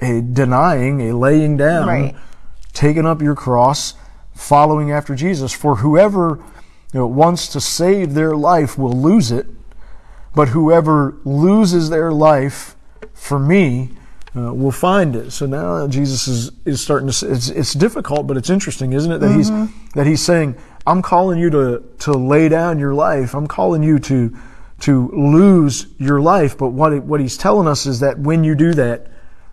a 0.00 0.20
denying, 0.22 1.00
a 1.10 1.16
laying 1.16 1.56
down, 1.56 1.88
Right. 1.88 2.14
taking 2.72 3.06
up 3.06 3.20
your 3.20 3.34
cross, 3.34 3.94
following 4.34 4.90
after 4.90 5.14
Jesus. 5.14 5.52
For 5.52 5.76
whoever 5.76 6.42
you 6.92 7.00
know, 7.00 7.06
wants 7.06 7.48
to 7.48 7.60
save 7.60 8.14
their 8.14 8.34
life 8.34 8.78
will 8.78 8.92
lose 8.92 9.30
it, 9.30 9.46
but 10.34 10.48
whoever 10.48 11.16
loses 11.24 11.90
their 11.90 12.10
life 12.12 12.76
for 13.12 13.38
me 13.38 13.90
uh, 14.36 14.52
will 14.54 14.70
find 14.72 15.16
it. 15.16 15.32
So 15.32 15.46
now 15.46 15.86
Jesus 15.88 16.28
is, 16.28 16.52
is 16.64 16.80
starting 16.80 17.08
to. 17.08 17.12
Say, 17.12 17.28
it's 17.28 17.48
it's 17.48 17.72
difficult, 17.74 18.26
but 18.26 18.36
it's 18.36 18.50
interesting, 18.50 18.92
isn't 18.92 19.10
it? 19.10 19.18
That 19.18 19.32
he's 19.34 19.50
that 19.94 20.06
he's 20.06 20.22
saying, 20.22 20.54
"I'm 20.86 21.02
calling 21.02 21.38
you 21.38 21.50
to 21.50 21.82
to 22.00 22.12
lay 22.12 22.48
down 22.48 22.78
your 22.78 22.94
life. 22.94 23.34
I'm 23.34 23.46
calling 23.48 23.82
you 23.82 23.98
to 24.00 24.36
to 24.80 25.08
lose 25.12 25.86
your 25.98 26.20
life." 26.20 26.56
But 26.56 26.68
what 26.70 26.92
it- 26.92 27.04
what 27.04 27.20
he's 27.20 27.36
telling 27.36 27.66
us 27.68 27.86
is 27.86 28.00
that 28.00 28.18
when 28.20 28.44
you 28.44 28.54
do 28.54 28.72
that, 28.74 29.08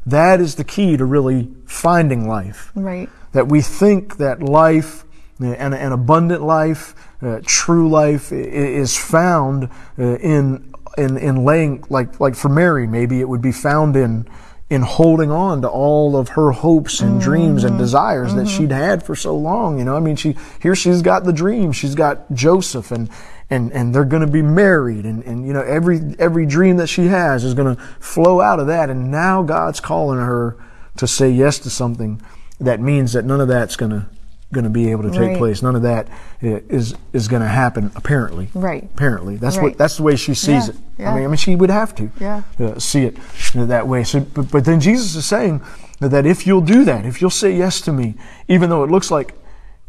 that 0.06 0.40
is 0.40 0.56
the 0.56 0.64
key 0.64 0.96
to 0.98 1.06
really 1.06 1.50
finding 1.66 2.28
life 2.28 2.72
Right. 2.76 3.10
that 3.34 3.48
we 3.48 3.62
think 3.62 4.18
that 4.18 4.42
life 4.42 5.04
uh, 5.42 5.48
and 5.48 5.74
an 5.76 5.92
abundant 5.92 6.42
life, 6.44 6.96
uh, 7.22 7.40
true 7.46 7.90
life, 7.90 8.32
is 8.32 8.96
found 8.96 9.70
uh, 10.00 10.04
in 10.18 10.72
in 10.98 11.18
in 11.18 11.44
laying 11.44 11.84
like 11.90 12.20
like 12.20 12.36
for 12.36 12.50
Mary, 12.50 12.88
maybe 12.88 13.20
it 13.22 13.28
would 13.28 13.42
be 13.42 13.52
found 13.52 13.96
in 13.96 14.26
in 14.70 14.82
holding 14.82 15.32
on 15.32 15.62
to 15.62 15.70
all 15.70 16.18
of 16.18 16.30
her 16.30 16.52
hopes 16.52 17.00
and 17.00 17.22
dreams 17.22 17.64
and 17.64 17.74
mm-hmm. 17.74 17.82
desires 17.82 18.34
that 18.34 18.48
mm-hmm. 18.48 18.58
she'd 18.58 18.72
had 18.72 19.02
for 19.02 19.16
so 19.16 19.36
long. 19.36 19.80
You 19.80 19.86
know, 19.86 19.96
I 19.96 20.00
mean, 20.00 20.18
she 20.18 20.36
here 20.62 20.76
she's 20.76 21.02
got 21.02 21.24
the 21.24 21.34
dream, 21.34 21.72
she's 21.72 21.96
got 21.96 22.32
Joseph, 22.34 22.92
and 22.92 23.10
and 23.50 23.72
and 23.72 23.96
they're 23.96 24.04
going 24.04 24.26
to 24.26 24.32
be 24.32 24.42
married, 24.42 25.06
and 25.06 25.24
and 25.24 25.48
you 25.48 25.54
know 25.54 25.62
every 25.62 26.02
every 26.20 26.46
dream 26.46 26.78
that 26.78 26.88
she 26.88 27.08
has 27.08 27.46
is 27.46 27.54
going 27.54 27.76
to 27.76 27.82
flow 28.00 28.42
out 28.42 28.60
of 28.60 28.68
that, 28.68 28.90
and 28.90 29.10
now 29.10 29.42
God's 29.42 29.80
calling 29.80 30.20
her 30.20 30.58
to 30.98 31.08
say 31.08 31.30
yes 31.30 31.60
to 31.60 31.70
something 31.70 32.22
that 32.60 32.82
means 32.82 33.14
that 33.14 33.24
none 33.24 33.40
of 33.40 33.48
that's 33.48 33.76
going 33.76 33.92
to 33.92 34.08
going 34.54 34.64
to 34.64 34.70
be 34.70 34.92
able 34.92 35.04
to 35.04 35.12
take 35.12 35.20
Right. 35.32 35.38
place. 35.38 35.62
None 35.62 35.76
of 35.76 35.82
that 35.82 36.08
is 36.42 36.96
is 37.14 37.28
going 37.28 37.42
to 37.42 37.48
happen. 37.48 37.92
Apparently, 37.96 38.50
Right. 38.54 38.84
Apparently, 38.96 39.36
that's 39.36 39.58
Right. 39.58 39.64
what 39.64 39.78
that's 39.78 39.98
the 39.98 40.04
way 40.04 40.16
she 40.16 40.34
sees 40.34 40.48
Yeah, 40.68 40.70
it. 40.70 40.76
yeah. 41.00 41.12
I 41.12 41.16
mean, 41.16 41.24
I 41.26 41.28
mean, 41.28 41.36
she 41.38 41.56
would 41.56 41.70
have 41.70 41.94
to 41.96 42.10
Yeah. 42.20 42.42
uh, 42.60 42.80
see 42.80 43.04
it 43.06 43.18
that 43.56 43.88
way. 43.88 44.04
So, 44.04 44.22
but, 44.22 44.50
but 44.52 44.64
then 44.66 44.80
Jesus 44.80 45.16
is 45.16 45.26
saying 45.26 45.62
that 46.00 46.26
if 46.26 46.48
you'll 46.48 46.62
do 46.62 46.86
that, 46.86 47.06
if 47.06 47.20
you'll 47.22 47.30
say 47.30 47.56
yes 47.58 47.82
to 47.82 47.92
me, 47.92 48.16
even 48.48 48.70
though 48.70 48.84
it 48.84 48.90
looks 48.92 49.12
like 49.12 49.34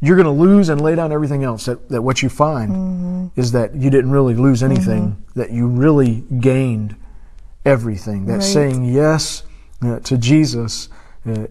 you're 0.01 0.17
going 0.17 0.27
to 0.37 0.43
lose 0.43 0.69
and 0.69 0.81
lay 0.81 0.95
down 0.95 1.13
everything 1.13 1.43
else, 1.45 1.65
that, 1.67 1.89
that 1.89 2.03
what 2.03 2.23
you 2.23 2.29
find 2.29 2.71
Mm-hmm. 2.73 3.41
is 3.41 3.53
that 3.53 3.75
you 3.75 3.91
didn't 3.91 4.11
really 4.11 4.35
lose 4.35 4.63
anything, 4.63 5.17
that 5.35 5.51
you 5.51 5.67
really 5.69 6.25
gained 6.41 6.97
everything. 7.65 8.27
That 8.27 8.35
Right. 8.35 8.43
saying 8.43 8.85
yes 8.85 9.43
uh, 9.83 9.99
to 10.01 10.17
Jesus 10.19 10.89
uh, 11.29 11.47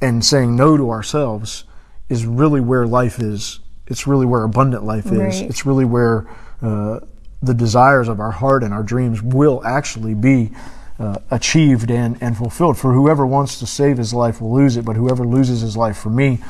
and 0.00 0.24
saying 0.24 0.54
no 0.56 0.76
to 0.76 0.90
ourselves 0.90 1.64
is 2.08 2.26
really 2.26 2.60
where 2.60 2.86
life 2.86 3.18
is. 3.18 3.60
It's 3.86 4.06
really 4.06 4.26
where 4.26 4.44
abundant 4.44 4.84
life 4.84 5.06
is. 5.06 5.40
Right. 5.40 5.50
It's 5.50 5.64
really 5.64 5.84
where 5.84 6.26
uh, 6.62 7.00
the 7.42 7.54
desires 7.54 8.08
of 8.08 8.20
our 8.20 8.30
heart 8.30 8.62
and 8.62 8.74
our 8.74 8.82
dreams 8.82 9.22
will 9.22 9.62
actually 9.64 10.14
be 10.14 10.50
uh, 10.98 11.18
achieved 11.30 11.90
and, 11.90 12.20
and 12.20 12.36
fulfilled. 12.36 12.76
For 12.76 12.92
whoever 12.92 13.24
wants 13.26 13.58
to 13.60 13.66
save 13.66 13.98
his 13.98 14.12
life 14.12 14.40
will 14.40 14.52
lose 14.52 14.76
it, 14.76 14.84
but 14.84 14.96
whoever 14.96 15.24
loses 15.24 15.60
his 15.60 15.76
life 15.76 15.96
for 15.96 16.10
me 16.10 16.40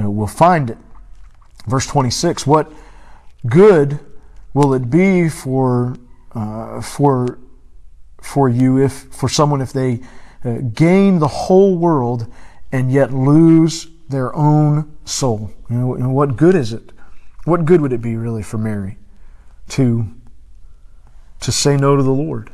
uh, 0.00 0.10
will 0.10 0.26
find 0.26 0.70
it. 0.70 0.78
Verse 1.66 1.86
26 1.86 2.46
What 2.46 2.72
good 3.46 4.00
will 4.54 4.74
it 4.74 4.90
be 4.90 5.28
for, 5.28 5.96
uh, 6.34 6.80
for, 6.80 7.38
for 8.20 8.48
you 8.48 8.78
if, 8.78 8.92
for 9.12 9.28
someone 9.28 9.60
if 9.60 9.72
they 9.72 10.00
uh, 10.44 10.58
gain 10.74 11.18
the 11.18 11.28
whole 11.28 11.76
world 11.76 12.32
and 12.72 12.90
yet 12.90 13.12
lose 13.12 13.88
their 14.12 14.34
own 14.36 14.96
soul? 15.04 15.50
You 15.68 15.76
know, 15.98 16.10
what 16.10 16.36
good 16.36 16.54
is 16.54 16.72
it? 16.72 16.92
What 17.44 17.64
good 17.64 17.80
would 17.80 17.92
it 17.92 18.00
be 18.00 18.16
really 18.16 18.42
for 18.42 18.58
Mary 18.58 18.98
to 19.70 20.06
to 21.40 21.50
say 21.50 21.76
no 21.76 21.96
to 21.96 22.02
the 22.04 22.12
Lord 22.12 22.50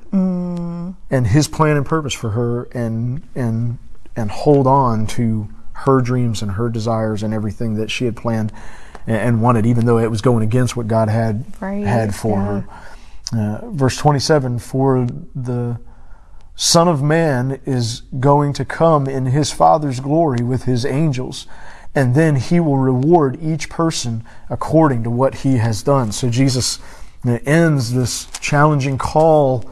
and 1.11 1.27
His 1.27 1.47
plan 1.49 1.77
and 1.77 1.85
purpose 1.85 2.15
for 2.15 2.31
her, 2.31 2.65
and 2.73 3.23
and 3.35 3.79
and 4.17 4.31
hold 4.31 4.67
on 4.67 5.07
to 5.09 5.49
her 5.73 6.01
dreams 6.01 6.43
and 6.43 6.53
her 6.53 6.69
desires 6.69 7.23
and 7.23 7.35
everything 7.35 7.75
that 7.75 7.91
she 7.91 8.05
had 8.07 8.17
planned 8.17 8.53
and, 9.07 9.17
and 9.17 9.43
wanted, 9.43 9.67
even 9.67 9.85
though 9.87 9.99
it 9.99 10.11
was 10.11 10.23
going 10.23 10.43
against 10.43 10.77
what 10.77 10.89
God 10.89 11.09
had 11.09 11.45
Right, 11.61 11.87
had 11.87 12.15
for 12.15 12.39
yeah. 12.39 12.61
her. 12.61 13.61
Uh, 13.63 13.71
verse 13.71 13.97
twenty-seven: 13.99 14.59
For 14.59 15.07
the 15.35 15.79
Son 16.61 16.89
of 16.89 17.01
Man 17.01 17.61
is 17.65 18.03
going 18.19 18.53
to 18.55 18.65
come 18.65 19.07
in 19.07 19.27
His 19.27 19.53
Father's 19.53 20.01
glory 20.01 20.43
with 20.43 20.65
His 20.65 20.85
angels. 20.85 21.47
And 21.95 22.15
then 22.15 22.37
he 22.37 22.61
will 22.61 22.77
reward 22.79 23.39
each 23.43 23.69
person 23.71 24.25
according 24.51 25.05
to 25.05 25.11
what 25.11 25.37
he 25.37 25.57
has 25.57 25.83
done. 25.83 26.13
So 26.13 26.29
Jesus 26.29 26.79
ends 27.25 27.93
this 27.95 28.27
challenging 28.41 28.99
call 28.99 29.65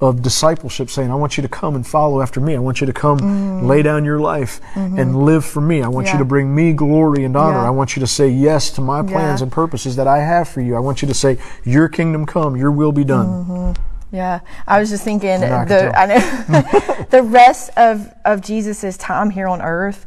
of 0.00 0.22
discipleship 0.22 0.88
saying, 0.88 1.10
I 1.10 1.14
want 1.16 1.36
you 1.36 1.42
to 1.42 1.48
come 1.48 1.74
and 1.74 1.86
follow 1.86 2.22
after 2.22 2.40
me. 2.40 2.54
I 2.54 2.58
want 2.60 2.80
you 2.80 2.86
to 2.86 2.92
come 2.92 3.66
lay 3.66 3.82
down 3.82 4.04
your 4.04 4.20
life 4.20 4.60
and 4.74 5.24
live 5.24 5.44
for 5.44 5.60
me. 5.60 5.82
I 5.82 5.88
want 5.88 6.06
you 6.06 6.12
Mm-hmm. 6.12 6.18
To 6.20 6.24
bring 6.24 6.54
me 6.54 6.72
glory 6.72 7.24
and 7.24 7.36
honor. 7.36 7.58
Yeah. 7.58 7.66
I 7.66 7.70
want 7.70 7.96
you 7.96 8.00
to 8.00 8.06
say 8.06 8.28
yes 8.28 8.70
to 8.72 8.80
my 8.80 9.02
plans 9.02 9.40
Yeah. 9.40 9.44
and 9.44 9.52
purposes 9.52 9.96
that 9.96 10.06
I 10.06 10.18
have 10.18 10.48
for 10.48 10.60
you. 10.60 10.76
I 10.76 10.80
want 10.80 11.02
you 11.02 11.08
to 11.08 11.14
say, 11.14 11.36
Your 11.64 11.88
kingdom 11.88 12.24
come, 12.26 12.56
your 12.56 12.70
will 12.70 12.92
be 12.92 13.04
done. 13.04 13.74
Yeah, 14.12 14.40
I 14.66 14.80
was 14.80 14.90
just 14.90 15.04
thinking 15.04 15.40
know, 15.40 15.56
I 15.56 15.64
can 15.64 15.68
the. 15.68 15.98
I 15.98 16.06
know 16.06 17.04
the 17.10 17.22
rest 17.22 17.70
of 17.76 18.12
of 18.24 18.40
Jesus's 18.42 18.96
time 18.96 19.30
here 19.30 19.46
on 19.46 19.62
earth, 19.62 20.06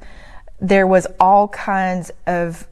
there 0.60 0.86
was 0.88 1.08
all 1.20 1.48
kinds 1.48 2.12
of 2.28 2.68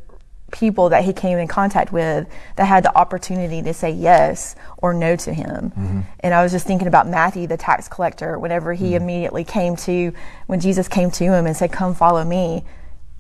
people 0.52 0.89
that 0.89 1.06
he 1.06 1.13
came 1.13 1.38
in 1.38 1.48
contact 1.48 1.94
with 1.94 2.28
that 2.58 2.65
had 2.65 2.84
the 2.84 2.94
opportunity 2.98 3.62
to 3.62 3.74
say 3.74 3.89
yes 3.89 4.56
or 4.80 4.94
no 4.94 5.15
to 5.15 5.34
him. 5.34 5.72
Mm-hmm. 5.72 6.02
And 6.20 6.34
I 6.34 6.44
was 6.44 6.52
just 6.52 6.67
thinking 6.67 6.89
about 6.89 7.08
Matthew, 7.08 7.48
the 7.48 7.56
tax 7.56 7.88
collector, 7.88 8.38
whenever 8.38 8.74
he 8.74 8.88
Mm-hmm. 8.88 8.96
immediately 8.96 9.44
came 9.46 9.78
to 9.78 10.12
when 10.48 10.60
Jesus 10.60 10.89
came 10.89 11.10
to 11.12 11.24
him 11.24 11.46
and 11.46 11.56
said, 11.56 11.72
"Come 11.72 11.96
follow 11.96 12.26
me," 12.26 12.65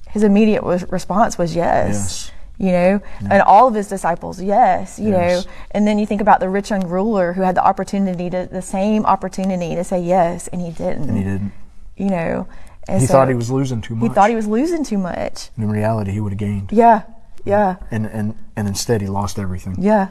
his 0.09 0.23
immediate 0.23 0.63
was, 0.63 0.89
response 0.91 1.37
was 1.37 1.55
yes. 1.55 1.93
Yes. 1.93 2.31
You 2.61 2.71
know, 2.71 3.01
and 3.31 3.41
all 3.41 3.67
of 3.67 3.73
his 3.73 3.87
disciples, 3.87 4.39
yes, 4.39 4.99
you 4.99 5.09
Yes. 5.09 5.45
know, 5.45 5.51
and 5.71 5.87
then 5.87 5.97
you 5.97 6.05
think 6.05 6.21
about 6.21 6.39
the 6.39 6.47
rich 6.47 6.69
young 6.69 6.87
ruler 6.87 7.33
who 7.33 7.41
had 7.41 7.55
the 7.55 7.63
opportunity 7.65 8.29
to 8.29 8.47
the 8.51 8.61
same 8.61 9.03
opportunity 9.03 9.73
to 9.73 9.83
say 9.83 9.99
yes, 9.99 10.47
and 10.49 10.61
he 10.61 10.69
didn't. 10.69 11.09
And 11.09 11.17
he 11.17 11.23
didn't. 11.23 11.53
You 11.97 12.09
know, 12.11 12.47
and 12.87 13.01
He 13.01 13.07
so 13.07 13.13
thought 13.13 13.29
he 13.29 13.33
was 13.33 13.49
losing 13.49 13.81
too 13.81 13.95
much. 13.95 14.09
he 14.09 14.13
thought 14.13 14.29
he 14.29 14.35
was 14.35 14.45
losing 14.45 14.83
too 14.83 14.99
much. 14.99 15.49
In 15.57 15.69
reality, 15.71 16.11
he 16.11 16.19
would 16.19 16.33
have 16.33 16.37
gained. 16.39 16.71
Yeah, 16.71 17.01
yeah, 17.45 17.77
And, 17.89 18.05
and, 18.05 18.35
and 18.55 18.67
instead, 18.67 19.01
he 19.01 19.07
lost 19.07 19.39
everything. 19.39 19.77
yeah, 19.79 20.09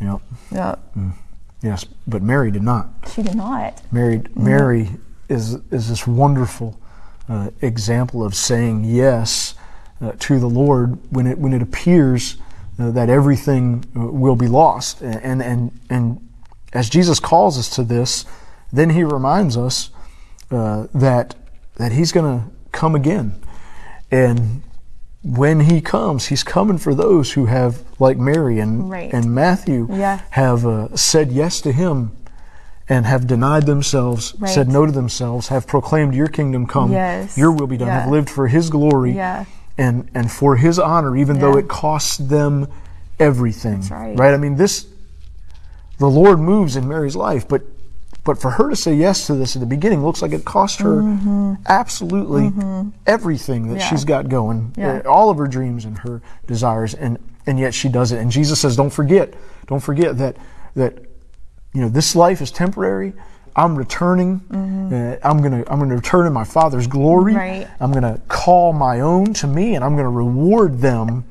Yep. 0.00 0.20
yeah. 0.52 0.74
Yes. 1.60 1.84
But 2.06 2.22
Mary 2.22 2.52
did 2.52 2.62
not. 2.62 2.86
She 3.12 3.22
did 3.24 3.34
not. 3.34 3.82
Mary, 3.90 4.22
Mary 4.36 4.90
is, 5.28 5.54
is 5.72 5.88
this 5.88 6.06
wonderful 6.06 6.78
uh, 7.28 7.50
example 7.60 8.24
of 8.24 8.34
saying 8.36 8.84
yes 8.84 9.54
uh, 10.00 10.12
to 10.18 10.38
the 10.40 10.48
Lord 10.48 10.98
when 11.12 11.26
it, 11.26 11.38
when 11.38 11.52
it 11.52 11.62
appears 11.62 12.36
uh, 12.78 12.90
that 12.92 13.08
everything 13.10 13.84
uh, 13.96 14.00
will 14.06 14.36
be 14.36 14.46
lost. 14.48 15.02
And, 15.02 15.42
and, 15.42 15.72
and 15.90 16.28
as 16.72 16.88
Jesus 16.88 17.20
calls 17.20 17.58
us 17.58 17.68
to 17.70 17.82
this, 17.82 18.24
then 18.72 18.90
he 18.90 19.04
reminds 19.04 19.56
us 19.56 19.90
uh, 20.50 20.86
that, 20.94 21.34
that 21.76 21.92
he's 21.92 22.12
going 22.12 22.40
to 22.40 22.50
come 22.72 22.94
again. 22.94 23.34
And 24.10 24.62
when 25.22 25.60
he 25.60 25.80
comes, 25.80 26.26
he's 26.26 26.42
coming 26.42 26.78
for 26.78 26.94
those 26.94 27.32
who 27.32 27.46
have, 27.46 27.82
like 27.98 28.16
Mary 28.16 28.58
and, 28.58 28.88
Right. 28.90 29.12
and 29.12 29.34
Matthew, 29.34 29.86
Yeah. 29.90 30.20
have 30.30 30.64
uh, 30.64 30.96
said 30.96 31.30
yes 31.32 31.60
to 31.60 31.72
him 31.72 32.12
and 32.88 33.06
have 33.06 33.26
denied 33.26 33.66
themselves, 33.66 34.34
Right. 34.38 34.50
said 34.50 34.68
no 34.68 34.86
to 34.86 34.92
themselves, 34.92 35.48
have 35.48 35.66
proclaimed 35.66 36.14
your 36.14 36.26
kingdom 36.28 36.66
come, 36.66 36.90
Yes. 36.92 37.36
your 37.36 37.52
will 37.52 37.66
be 37.66 37.76
done, 37.76 37.88
have 37.88 38.10
lived 38.10 38.30
for 38.30 38.48
his 38.48 38.70
glory 38.70 39.12
Yeah. 39.12 39.44
And, 39.80 40.08
and 40.14 40.30
for 40.30 40.56
his 40.56 40.78
honor, 40.78 41.16
even 41.16 41.38
though 41.38 41.56
it 41.56 41.66
costs 41.68 42.18
them 42.18 42.68
everything. 43.18 43.80
That's 43.80 43.90
right. 43.90 44.34
I 44.34 44.36
mean, 44.36 44.56
this, 44.56 44.86
the 45.98 46.06
Lord 46.08 46.38
moves 46.38 46.76
in 46.76 46.86
Mary's 46.86 47.16
life, 47.16 47.48
but 47.48 47.62
but 48.22 48.38
for 48.38 48.50
her 48.50 48.68
to 48.68 48.76
say 48.76 48.92
yes 48.94 49.26
to 49.28 49.34
this 49.34 49.56
at 49.56 49.60
the 49.60 49.66
beginning 49.66 50.04
looks 50.04 50.20
like 50.20 50.32
it 50.32 50.44
cost 50.44 50.80
her 50.80 51.56
absolutely 51.66 52.52
everything 53.06 53.68
that 53.68 53.74
Mm-hmm. 53.74 53.78
Yeah. 53.80 53.88
she's 53.88 54.04
got 54.04 54.28
going, 54.28 54.74
Yeah. 54.76 55.00
uh, 55.04 55.08
all 55.08 55.30
of 55.30 55.38
her 55.38 55.46
dreams 55.46 55.86
and 55.86 55.96
her 56.00 56.20
desires, 56.46 56.92
and 56.94 57.18
and 57.46 57.58
yet 57.58 57.72
she 57.72 57.88
does 57.88 58.12
it. 58.12 58.18
And 58.18 58.30
Jesus 58.30 58.60
says, 58.60 58.76
"Don't 58.76 58.90
forget, 58.92 59.32
don't 59.66 59.80
forget 59.80 60.18
that 60.18 60.36
that 60.76 60.98
you 61.72 61.80
know 61.80 61.88
this 61.88 62.14
life 62.14 62.42
is 62.42 62.50
temporary. 62.50 63.14
I'm 63.56 63.76
returning. 63.76 64.40
Uh, 64.50 65.18
I'm 65.26 65.42
gonna 65.42 65.64
I'm 65.68 65.78
gonna 65.78 65.96
return 65.96 66.26
in 66.26 66.32
my 66.32 66.44
Father's 66.44 66.86
glory. 66.86 67.32
Mm-hmm. 67.32 67.40
Right. 67.40 67.68
I'm 67.80 67.92
gonna 67.92 68.20
call 68.28 68.72
my 68.72 69.00
own 69.00 69.34
to 69.34 69.46
me, 69.46 69.74
and 69.74 69.84
I'm 69.84 69.96
gonna 69.96 70.10
reward 70.10 70.78
them. 70.80 71.24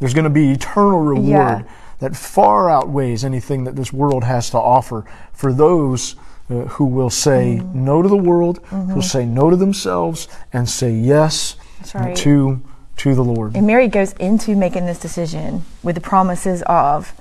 There's 0.00 0.14
gonna 0.14 0.30
be 0.30 0.52
eternal 0.52 1.00
reward 1.00 1.26
Yeah. 1.26 1.62
that 2.00 2.16
far 2.16 2.70
outweighs 2.70 3.24
anything 3.24 3.64
that 3.64 3.76
this 3.76 3.92
world 3.92 4.24
has 4.24 4.50
to 4.50 4.58
offer 4.58 5.04
for 5.32 5.52
those." 5.52 6.16
Uh, 6.48 6.60
who 6.78 6.84
will 6.84 7.10
say 7.10 7.58
Mm-hmm. 7.60 7.84
no 7.84 8.02
to 8.02 8.08
the 8.08 8.16
world, 8.16 8.60
who 8.66 8.94
will 8.94 9.02
say 9.02 9.26
no 9.26 9.50
to 9.50 9.56
themselves, 9.56 10.28
and 10.52 10.68
say 10.68 10.92
yes 10.92 11.56
right. 11.92 12.14
to 12.18 12.60
to 12.98 13.16
the 13.16 13.24
Lord. 13.24 13.56
And 13.56 13.66
Mary 13.66 13.88
goes 13.88 14.12
into 14.12 14.54
making 14.54 14.86
this 14.86 15.00
decision 15.00 15.64
with 15.82 15.96
the 15.96 16.00
promises 16.00 16.62
of 16.68 17.12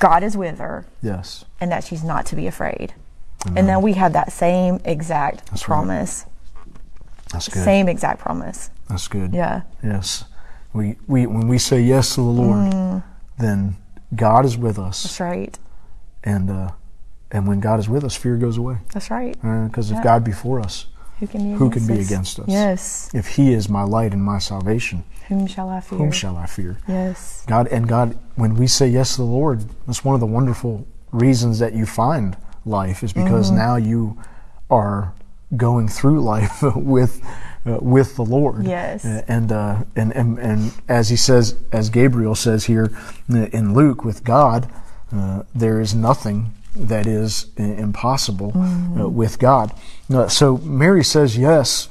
God 0.00 0.24
is 0.24 0.36
with 0.36 0.58
her 0.58 0.84
Yes, 1.00 1.44
and 1.60 1.70
that 1.70 1.84
she's 1.84 2.02
not 2.02 2.26
to 2.26 2.34
be 2.34 2.48
afraid. 2.48 2.94
And 3.54 3.68
then 3.68 3.82
we 3.82 3.92
have 3.94 4.12
that 4.14 4.32
same 4.32 4.80
exact 4.84 5.50
right. 5.52 5.60
promise. 5.60 6.24
that's 7.32 7.48
good. 7.48 7.64
Same 7.64 7.88
exact 7.88 8.20
promise. 8.20 8.70
That's 8.88 9.08
good. 9.08 9.32
Yeah. 9.34 9.62
Yes. 9.82 10.24
We, 10.72 10.96
we 11.06 11.26
when 11.26 11.48
we 11.48 11.58
say 11.58 11.80
yes 11.80 12.14
to 12.14 12.20
the 12.20 12.26
Lord, 12.42 13.02
then 13.38 13.76
God 14.14 14.44
is 14.44 14.56
with 14.56 14.78
us, 14.78 14.98
Mm. 15.00 15.02
That's 15.04 15.20
right. 15.20 15.58
and 16.24 16.50
uh, 16.50 16.70
and 17.32 17.46
when 17.48 17.60
God 17.60 17.78
is 17.80 17.88
with 17.88 18.04
us, 18.04 18.14
fear 18.16 18.36
goes 18.36 18.56
away. 18.58 18.78
That's 18.92 19.10
right. 19.10 19.34
Because 19.68 19.90
if 19.90 19.96
Yeah. 19.96 20.02
God 20.04 20.24
be 20.24 20.32
for 20.32 20.60
us, 20.60 20.86
Who 21.18 21.26
can 21.26 21.42
be 21.52 21.58
who 21.58 21.66
against 21.66 21.86
can 21.86 21.94
be 21.96 22.00
us? 22.00 22.06
against 22.06 22.38
us? 22.40 22.48
Yes. 22.48 23.10
If 23.14 23.26
He 23.36 23.52
is 23.52 23.68
my 23.68 23.82
light 23.82 24.12
and 24.12 24.22
my 24.22 24.38
salvation, 24.38 25.02
Whom 25.28 25.46
shall 25.46 25.68
I 25.70 25.80
fear? 25.80 25.98
whom 25.98 26.12
shall 26.12 26.36
I 26.36 26.46
fear? 26.46 26.78
Yes. 26.86 27.44
God 27.48 27.66
and 27.68 27.88
God, 27.88 28.16
when 28.36 28.54
we 28.54 28.66
say 28.66 28.86
yes 28.86 29.12
to 29.16 29.22
the 29.22 29.24
Lord, 29.28 29.64
that's 29.86 30.04
one 30.04 30.14
of 30.14 30.20
the 30.20 30.26
wonderful 30.26 30.86
reasons 31.10 31.58
that 31.58 31.72
you 31.74 31.86
find 31.86 32.36
life 32.66 33.02
is 33.02 33.12
because 33.12 33.48
Mm-hmm. 33.48 33.58
now 33.58 33.76
you 33.76 34.18
are 34.70 35.12
going 35.56 35.88
through 35.88 36.20
life 36.20 36.62
with 36.76 37.22
uh, 37.64 37.78
with 37.80 38.16
the 38.16 38.24
Lord. 38.24 38.64
Yes. 38.64 39.04
Uh, 39.04 39.22
and, 39.28 39.50
uh, 39.50 39.84
and 39.96 40.12
and 40.12 40.38
and 40.38 40.72
as 40.88 41.08
he 41.08 41.16
says, 41.16 41.56
as 41.72 41.90
Gabriel 41.90 42.34
says 42.34 42.66
here 42.66 42.90
uh, 43.32 43.46
in 43.46 43.74
Luke, 43.74 44.04
with 44.04 44.22
God, 44.24 44.70
uh, 45.12 45.42
there 45.54 45.80
is 45.80 45.94
nothing 45.94 46.52
that 46.74 47.06
is 47.06 47.46
impossible 47.56 48.52
uh, 48.54 49.08
with 49.08 49.38
God. 49.38 49.72
So 50.28 50.58
Mary 50.58 51.02
says 51.02 51.36
yes 51.38 51.88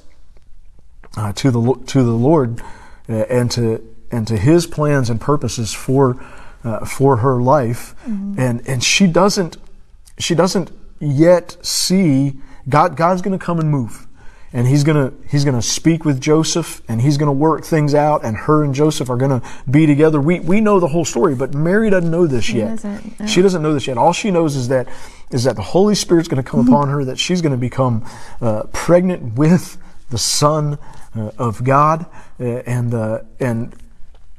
uh, 1.17 1.33
to 1.33 1.51
the 1.51 1.73
to 1.87 2.03
the 2.03 2.11
Lord 2.11 2.61
uh, 3.09 3.13
and 3.29 3.49
to 3.51 3.81
and 4.11 4.27
to 4.27 4.37
His 4.37 4.67
plans 4.67 5.09
and 5.09 5.19
purposes 5.19 5.73
for 5.73 6.23
uh, 6.63 6.85
for 6.85 7.17
her 7.17 7.41
life, 7.41 7.95
and 8.05 8.61
and 8.67 8.83
she 8.83 9.07
doesn't 9.07 9.57
she 10.17 10.35
doesn't 10.35 10.71
yet 10.99 11.57
see 11.61 12.39
God. 12.67 12.95
God's 12.95 13.21
going 13.21 13.37
to 13.37 13.43
come 13.43 13.59
and 13.59 13.69
move, 13.69 14.07
and 14.53 14.67
He's 14.67 14.83
gonna 14.83 15.13
He's 15.29 15.45
gonna 15.45 15.61
speak 15.61 16.05
with 16.05 16.21
Joseph, 16.21 16.81
and 16.87 17.01
He's 17.01 17.17
going 17.17 17.27
to 17.27 17.33
work 17.33 17.63
things 17.63 17.93
out, 17.93 18.23
and 18.23 18.37
her 18.37 18.63
and 18.63 18.73
Joseph 18.73 19.09
are 19.09 19.17
going 19.17 19.41
to 19.41 19.47
be 19.69 19.85
together. 19.85 20.21
We 20.21 20.39
we 20.39 20.61
know 20.61 20.79
the 20.79 20.87
whole 20.87 21.05
story, 21.05 21.35
but 21.35 21.53
Mary 21.53 21.89
doesn't 21.89 22.09
know 22.09 22.27
this 22.27 22.49
yet. 22.49 22.81
doesn't, 22.81 23.19
no. 23.19 23.27
She 23.27 23.41
doesn't 23.41 23.61
know 23.61 23.73
this 23.73 23.87
yet. 23.87 23.97
All 23.97 24.13
she 24.13 24.31
knows 24.31 24.55
is 24.55 24.69
that 24.69 24.87
is 25.31 25.43
that 25.43 25.55
the 25.55 25.61
Holy 25.61 25.95
Spirit's 25.95 26.27
going 26.27 26.43
to 26.43 26.49
come 26.49 26.67
upon 26.67 26.89
her, 26.89 27.03
that 27.05 27.19
she's 27.19 27.41
going 27.41 27.51
to 27.51 27.57
become 27.57 28.05
uh, 28.41 28.63
pregnant 28.71 29.35
with 29.35 29.77
the 30.09 30.17
Son 30.17 30.77
uh, 31.15 31.31
of 31.37 31.63
God, 31.63 32.05
uh, 32.39 32.43
and 32.43 32.93
uh, 32.93 33.19
and 33.39 33.75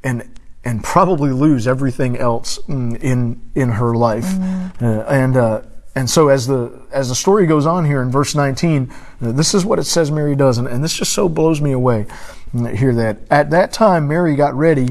and 0.03 0.36
and 0.67 0.83
probably 0.83 1.31
lose 1.31 1.67
everything 1.67 2.17
else 2.17 2.59
mm, 2.67 2.95
in 3.01 3.39
in 3.55 3.69
her 3.79 3.95
life, 3.95 4.25
Mm-hmm. 4.25 4.85
uh, 4.85 5.03
and. 5.23 5.37
Uh, 5.37 5.61
and 5.95 6.07
so, 6.07 6.27
as 6.27 6.45
the 6.45 6.79
as 6.91 7.09
the 7.09 7.15
story 7.15 7.47
goes 7.47 7.65
on 7.65 7.83
here 7.85 8.03
in 8.03 8.11
verse 8.11 8.35
19, 8.35 8.93
uh, 9.19 9.31
this 9.31 9.55
is 9.55 9.65
what 9.65 9.79
it 9.79 9.85
says 9.85 10.11
Mary 10.11 10.35
does, 10.35 10.59
and, 10.59 10.67
and 10.67 10.83
this 10.83 10.93
just 10.93 11.11
so 11.11 11.27
blows 11.27 11.59
me 11.59 11.71
away. 11.71 12.05
mm, 12.53 12.71
Hear 12.75 12.93
that 12.93 13.17
at 13.31 13.49
that 13.49 13.71
time 13.73 14.07
Mary 14.07 14.35
got 14.35 14.53
ready 14.53 14.89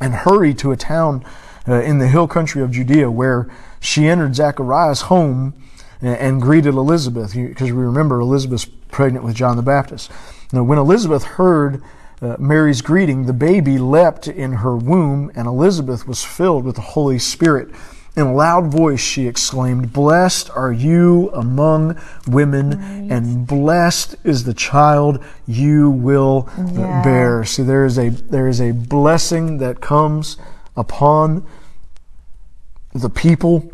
and 0.00 0.14
hurried 0.14 0.58
to 0.58 0.70
a 0.70 0.76
town 0.76 1.24
uh, 1.66 1.82
in 1.82 1.98
the 1.98 2.06
hill 2.06 2.28
country 2.28 2.62
of 2.62 2.70
Judea 2.70 3.10
where 3.10 3.50
she 3.80 4.06
entered 4.06 4.36
Zachariah's 4.36 5.00
home 5.10 5.54
and, 6.00 6.16
and 6.18 6.40
greeted 6.40 6.74
Elizabeth. 6.74 7.34
Because 7.34 7.72
we 7.72 7.82
remember 7.82 8.20
Elizabeth's 8.20 8.66
pregnant 8.92 9.24
with 9.24 9.34
John 9.34 9.56
the 9.56 9.62
Baptist. 9.62 10.12
Now, 10.52 10.62
when 10.62 10.78
Elizabeth 10.78 11.24
heard 11.24 11.82
uh, 12.22 12.36
Mary's 12.38 12.80
greeting, 12.82 13.26
the 13.26 13.32
baby 13.32 13.78
leapt 13.78 14.26
in 14.28 14.52
her 14.54 14.76
womb, 14.76 15.30
and 15.34 15.46
Elizabeth 15.46 16.06
was 16.08 16.24
filled 16.24 16.64
with 16.64 16.76
the 16.76 16.80
Holy 16.80 17.18
Spirit. 17.18 17.68
In 18.16 18.22
a 18.28 18.32
loud 18.34 18.68
voice, 18.72 19.00
she 19.00 19.26
exclaimed, 19.26 19.92
Blessed 19.92 20.48
are 20.56 20.72
you 20.72 21.30
among 21.34 22.00
women, 22.26 22.72
and 23.12 23.46
blessed 23.46 24.16
is 24.24 24.44
the 24.44 24.54
child 24.54 25.22
you 25.46 25.90
will 25.90 26.48
uh, 26.56 26.62
Yeah. 26.72 27.02
bear. 27.02 27.44
See, 27.44 27.62
there 27.62 27.84
is 27.84 27.98
a 27.98 28.08
there 28.08 28.48
is 28.48 28.58
a 28.62 28.72
blessing 28.72 29.58
that 29.58 29.82
comes 29.82 30.38
upon 30.74 31.44
the 32.94 33.10
people 33.10 33.70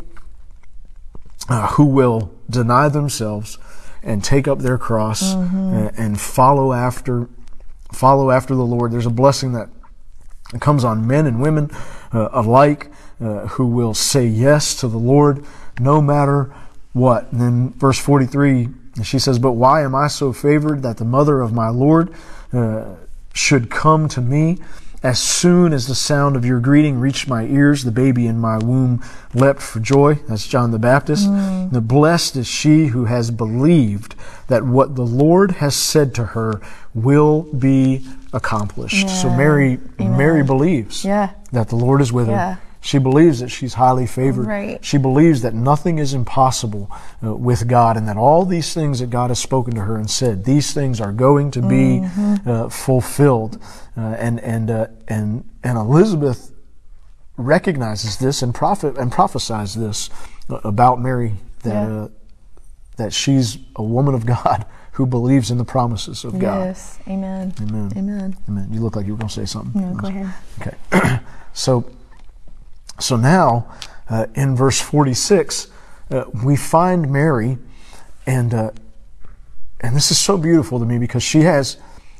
uh, 1.47 1.67
who 1.67 1.85
will 1.85 2.29
deny 2.49 2.89
themselves 2.89 3.57
and 4.01 4.21
take 4.21 4.49
up 4.49 4.59
their 4.59 4.77
cross 4.77 5.33
and, 5.33 5.91
and 5.97 6.19
follow 6.19 6.73
after 6.73 7.29
follow 7.95 8.31
after 8.31 8.55
the 8.55 8.65
Lord. 8.65 8.91
There's 8.91 9.05
a 9.05 9.11
blessing 9.11 9.53
that 9.53 9.69
comes 10.59 10.83
on 10.83 11.07
men 11.07 11.25
and 11.25 11.41
women 11.41 11.71
uh, 12.11 12.29
alike 12.31 12.91
uh, 13.19 13.47
who 13.47 13.67
will 13.67 13.93
say 13.93 14.25
yes 14.25 14.75
to 14.75 14.87
the 14.87 14.97
Lord 14.97 15.45
no 15.79 16.01
matter 16.01 16.53
what. 16.93 17.31
And 17.31 17.41
then 17.41 17.69
verse 17.71 17.99
43, 17.99 18.69
she 19.03 19.19
says, 19.19 19.39
But 19.39 19.53
why 19.53 19.83
am 19.83 19.95
I 19.95 20.07
so 20.07 20.33
favored 20.33 20.83
that 20.83 20.97
the 20.97 21.05
mother 21.05 21.41
of 21.41 21.53
my 21.53 21.69
Lord 21.69 22.13
uh, 22.51 22.95
should 23.33 23.69
come 23.69 24.07
to 24.09 24.21
me? 24.21 24.59
As 25.03 25.19
soon 25.19 25.73
as 25.73 25.87
the 25.87 25.95
sound 25.95 26.37
of 26.37 26.45
your 26.45 26.61
greeting 26.61 26.97
reached 26.97 27.27
my 27.27 27.43
ears, 27.43 27.83
the 27.83 27.91
baby 27.91 28.25
in 28.25 28.39
my 28.39 28.57
womb 28.57 29.03
leapt 29.33 29.61
for 29.61 29.81
joy. 29.81 30.15
That's 30.29 30.47
John 30.47 30.71
the 30.71 30.79
Baptist. 30.79 31.27
Mm. 31.27 31.71
The 31.73 31.81
blessed 31.81 32.37
is 32.37 32.47
she 32.47 32.87
who 32.87 33.03
has 33.05 33.29
believed 33.29 34.15
that 34.47 34.65
what 34.65 34.95
the 34.95 35.05
Lord 35.05 35.51
has 35.53 35.75
said 35.75 36.15
to 36.15 36.23
her 36.27 36.61
will 36.93 37.41
be 37.43 38.05
accomplished. 38.31 39.09
So 39.09 39.29
Mary, 39.29 39.77
Amen. 39.99 40.17
Mary 40.17 40.43
believes 40.43 41.03
Yeah. 41.03 41.31
that 41.51 41.67
the 41.67 41.75
Lord 41.75 41.99
is 41.99 42.13
with 42.13 42.29
Yeah. 42.29 42.53
her. 42.53 42.59
She 42.85 42.97
believes 42.97 43.39
that 43.39 43.47
she's 43.47 43.75
highly 43.75 44.05
favored. 44.05 44.45
Right. 44.45 44.83
She 44.83 44.97
believes 44.97 45.41
that 45.43 45.53
nothing 45.53 45.99
is 45.99 46.13
impossible 46.13 46.91
uh, 47.25 47.33
with 47.33 47.65
God 47.69 47.95
and 47.95 48.09
that 48.09 48.17
all 48.17 48.43
these 48.43 48.73
things 48.73 48.99
that 48.99 49.09
God 49.09 49.29
has 49.29 49.39
spoken 49.39 49.73
to 49.75 49.81
her 49.81 49.95
and 49.95 50.09
said, 50.09 50.43
these 50.43 50.73
things 50.73 50.99
are 50.99 51.13
going 51.13 51.49
to 51.51 51.61
be 51.61 52.01
Mm-hmm. 52.01 52.49
uh, 52.49 52.67
fulfilled. 52.69 53.57
Uh, 53.95 54.01
and, 54.19 54.39
and, 54.41 54.69
uh, 54.69 54.87
and, 55.07 55.49
and 55.63 55.77
Elizabeth 55.77 56.51
recognizes 57.37 58.17
this 58.17 58.41
and 58.41 58.53
prophet 58.53 58.97
and 58.97 59.11
prophesies 59.11 59.75
this 59.75 60.09
uh, 60.49 60.55
about 60.65 60.99
Mary 61.01 61.35
that, 61.63 61.69
Yeah. 61.87 61.95
uh, 62.03 62.07
that 62.97 63.13
she's 63.13 63.57
a 63.77 63.83
woman 63.83 64.13
of 64.13 64.25
God 64.37 64.65
who 64.93 65.05
believes 65.05 65.49
in 65.49 65.57
the 65.57 65.65
promises 65.65 66.23
of 66.23 66.37
God. 66.37 66.65
Yes. 66.65 66.99
Amen. 67.07 67.53
Amen. 67.61 67.91
Amen. 67.95 68.37
Amen. 68.47 68.67
You 68.71 68.81
look 68.81 68.95
like 68.95 69.05
you 69.07 69.13
were 69.13 69.19
going 69.19 69.29
to 69.29 69.33
say 69.33 69.45
something. 69.45 69.81
No, 69.81 69.95
go 69.95 70.07
ahead. 70.07 70.33
Okay. 70.61 71.19
so, 71.53 71.89
so 73.03 73.17
now 73.17 73.67
uh, 74.09 74.27
in 74.35 74.55
verse 74.55 74.79
46, 74.79 75.67
uh, 76.11 76.25
we 76.43 76.55
find 76.55 77.11
Mary, 77.11 77.57
and 78.25 78.53
uh, 78.53 78.71
and 79.81 79.95
this 79.95 80.11
is 80.11 80.17
so 80.17 80.37
beautiful 80.37 80.79
to 80.79 80.85
me 80.85 80.97
because 80.97 81.23
she 81.23 81.41
has 81.41 81.77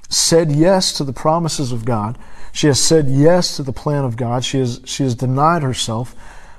said 0.10 0.52
yes 0.52 0.92
to 0.94 1.04
the 1.04 1.14
promises 1.14 1.72
of 1.72 1.86
God. 1.86 2.18
She 2.52 2.68
has 2.68 2.80
said 2.80 3.08
yes 3.08 3.56
to 3.56 3.64
the 3.64 3.72
plan 3.74 4.04
of 4.04 4.18
God. 4.18 4.44
She 4.44 4.60
has 4.60 4.82
she 4.86 5.04
has 5.04 5.16
denied 5.16 5.64
herself, 5.64 6.16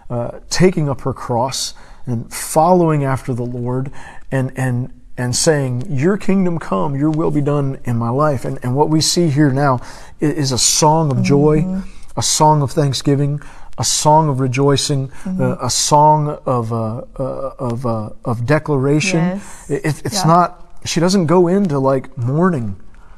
uh, 0.09 0.41
taking 0.49 0.89
up 0.89 1.03
her 1.03 1.13
cross 1.13 1.75
and 2.07 2.33
following 2.33 3.05
after 3.05 3.35
the 3.35 3.45
Lord, 3.45 3.91
and 4.33 4.53
and 4.57 4.91
and 5.17 5.37
saying, 5.37 5.85
"Your 5.89 6.17
kingdom 6.17 6.59
come, 6.59 6.97
Your 6.97 7.11
will 7.11 7.31
be 7.31 7.41
done 7.43 7.79
in 7.85 7.97
my 7.99 8.11
life." 8.11 8.45
And 8.45 8.59
and 8.63 8.75
what 8.75 8.89
we 8.89 9.01
see 9.01 9.29
here 9.29 9.53
now 9.53 9.81
i- 10.21 10.25
is 10.25 10.51
a 10.53 10.59
song 10.59 11.11
of 11.11 11.23
joy, 11.23 11.83
a 12.17 12.23
song 12.23 12.63
of 12.63 12.73
thanksgiving, 12.73 13.41
a 13.79 13.85
song 13.85 14.29
of 14.29 14.41
rejoicing, 14.41 15.11
uh, 15.27 15.57
a 15.61 15.71
song 15.71 16.39
of 16.47 16.73
uh, 16.73 17.03
uh, 17.19 17.51
of 17.59 17.85
uh, 17.87 18.11
of 18.25 18.47
declaration. 18.47 19.19
Yes. 19.19 19.71
It- 19.71 19.85
it- 19.85 20.03
it's 20.05 20.23
Yeah. 20.23 20.27
not. 20.35 20.61
She 20.85 21.01
doesn't 21.01 21.27
go 21.27 21.49
into 21.49 21.79
like 21.79 22.17
mourning 22.17 22.77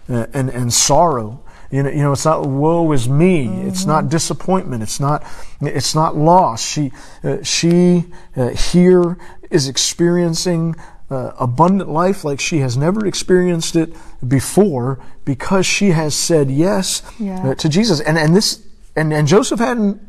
uh, 0.08 0.26
and 0.32 0.48
and 0.50 0.72
sorrow. 0.72 1.40
You 1.70 1.82
know, 1.82 1.90
you 1.90 2.02
know, 2.02 2.12
it's 2.12 2.24
not 2.24 2.46
woe 2.46 2.92
is 2.92 3.08
me. 3.08 3.48
It's 3.66 3.84
not 3.86 4.08
disappointment. 4.08 4.82
It's 4.82 5.00
not. 5.00 5.24
It's 5.60 5.94
not 5.94 6.16
loss. 6.16 6.62
She 6.62 6.92
uh, 7.24 7.38
she 7.42 8.04
uh, 8.36 8.48
here 8.50 9.18
is 9.50 9.68
experiencing. 9.68 10.74
Uh, 11.08 11.30
abundant 11.38 11.88
life 11.88 12.24
like 12.24 12.40
she 12.40 12.58
has 12.58 12.76
never 12.76 13.06
experienced 13.06 13.76
it 13.76 13.94
before 14.26 14.98
because 15.24 15.64
she 15.64 15.90
has 15.90 16.16
said 16.16 16.50
yes 16.50 17.00
Yeah. 17.20 17.54
to 17.54 17.68
Jesus 17.68 18.00
and 18.00 18.18
and 18.18 18.34
this 18.34 18.58
and 18.96 19.12
and 19.12 19.28
Joseph 19.28 19.60
hadn't 19.60 20.00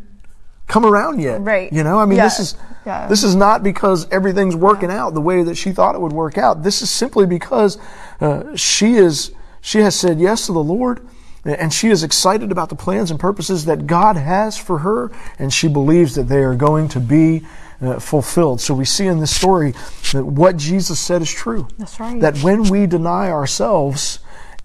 come 0.67 0.85
around 0.85 1.19
yet 1.21 1.41
Right. 1.41 1.71
you 1.71 1.83
know 1.83 1.99
I 1.99 2.05
mean 2.05 2.19
this 2.19 2.39
is 2.39 2.55
Yeah. 2.85 3.07
this 3.07 3.23
is 3.23 3.35
not 3.35 3.63
because 3.63 4.07
everything's 4.11 4.55
working 4.55 4.91
out 4.91 5.13
the 5.13 5.21
way 5.21 5.43
that 5.43 5.55
she 5.55 5.71
thought 5.71 5.95
it 5.95 6.01
would 6.01 6.13
work 6.13 6.37
out. 6.37 6.63
This 6.63 6.81
is 6.81 6.89
simply 6.89 7.25
because 7.25 7.77
uh, 8.21 8.55
she 8.55 8.95
is 8.95 9.31
she 9.61 9.79
has 9.79 9.95
said 9.95 10.19
yes 10.19 10.45
to 10.45 10.53
the 10.53 10.63
Lord, 10.63 11.01
and 11.43 11.73
she 11.73 11.89
is 11.89 12.03
excited 12.03 12.51
about 12.51 12.69
the 12.69 12.75
plans 12.75 13.11
and 13.11 13.19
purposes 13.19 13.65
that 13.65 13.87
God 13.87 14.15
has 14.15 14.57
for 14.57 14.77
her, 14.79 15.11
and 15.39 15.51
she 15.51 15.67
believes 15.67 16.15
that 16.15 16.23
they 16.29 16.39
are 16.43 16.55
going 16.55 16.87
to 16.89 16.99
be 17.01 17.45
uh, 17.81 17.99
fulfilled. 17.99 18.61
So 18.61 18.73
we 18.73 18.85
see 18.85 19.07
in 19.07 19.19
this 19.19 19.35
story 19.35 19.73
that 20.13 20.23
what 20.25 20.55
Jesus 20.57 20.99
said 20.99 21.21
is 21.21 21.31
true. 21.31 21.67
That's 21.77 21.99
right. 21.99 22.21
That 22.21 22.37
when 22.39 22.63
we 22.63 22.87
deny 22.87 23.29
ourselves 23.29 24.19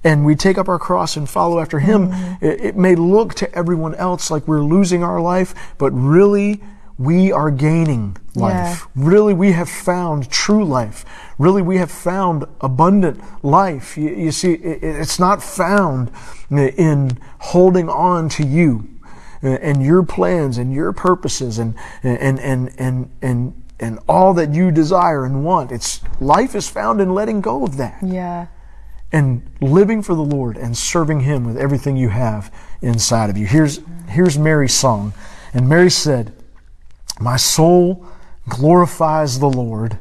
and 0.05 0.25
we 0.25 0.35
take 0.35 0.59
up 0.59 0.69
our 0.69 0.79
cross 0.79 1.17
and 1.17 1.29
follow 1.29 1.61
after 1.61 1.79
Him, 1.79 2.09
Mm-hmm. 2.11 2.45
it, 2.45 2.61
it 2.61 2.77
may 2.77 2.95
look 2.95 3.35
to 3.35 3.55
everyone 3.55 3.95
else 3.95 4.31
like 4.31 4.47
we're 4.49 4.62
losing 4.65 5.03
our 5.05 5.21
life, 5.21 5.55
but 5.79 5.91
really 5.93 6.61
we 6.99 7.33
are 7.33 7.51
gaining 7.51 8.17
life. 8.35 8.87
Really, 8.95 9.35
we 9.35 9.53
have 9.53 9.69
found 9.69 10.31
true 10.31 10.65
life. 10.65 11.05
Really, 11.38 11.62
we 11.62 11.79
have 11.79 11.91
found 11.91 12.45
abundant 12.61 13.21
life. 13.43 13.97
You, 13.97 14.11
you 14.15 14.31
see, 14.31 14.53
it, 14.53 14.83
it's 14.83 15.19
not 15.19 15.43
found 15.43 16.11
in 16.51 17.19
holding 17.41 17.88
on 17.88 18.29
to 18.29 18.45
you 18.45 18.88
uh, 19.43 19.49
and 19.49 19.83
your 19.85 20.03
plans 20.05 20.59
and 20.59 20.73
your 20.73 20.93
purposes 20.93 21.59
and 21.59 21.75
and 22.03 22.38
and 22.38 22.71
and 22.79 23.11
and 23.23 23.55
and 23.81 23.99
all 24.09 24.35
that 24.35 24.53
you 24.55 24.71
desire 24.71 25.25
and 25.25 25.45
want. 25.45 25.73
It's 25.73 26.01
life 26.21 26.55
is 26.55 26.69
found 26.69 27.01
in 27.01 27.15
letting 27.15 27.41
go 27.41 27.65
of 27.65 27.79
that 27.79 27.99
Yeah. 28.03 28.47
And 29.12 29.42
living 29.61 30.03
for 30.03 30.14
the 30.14 30.22
Lord 30.22 30.57
and 30.57 30.77
serving 30.77 31.20
Him 31.20 31.44
with 31.44 31.59
everything 31.59 31.96
you 31.96 32.09
have 32.09 32.53
inside 32.81 33.31
of 33.31 33.37
you. 33.37 33.46
Here's 33.46 33.81
here's 34.09 34.38
Mary's 34.38 34.75
song, 34.75 35.12
and 35.53 35.68
Mary 35.68 35.90
said, 35.90 36.33
"My 37.20 37.37
soul 37.37 38.07
glorifies 38.48 39.38
the 39.38 39.51
Lord, 39.51 39.98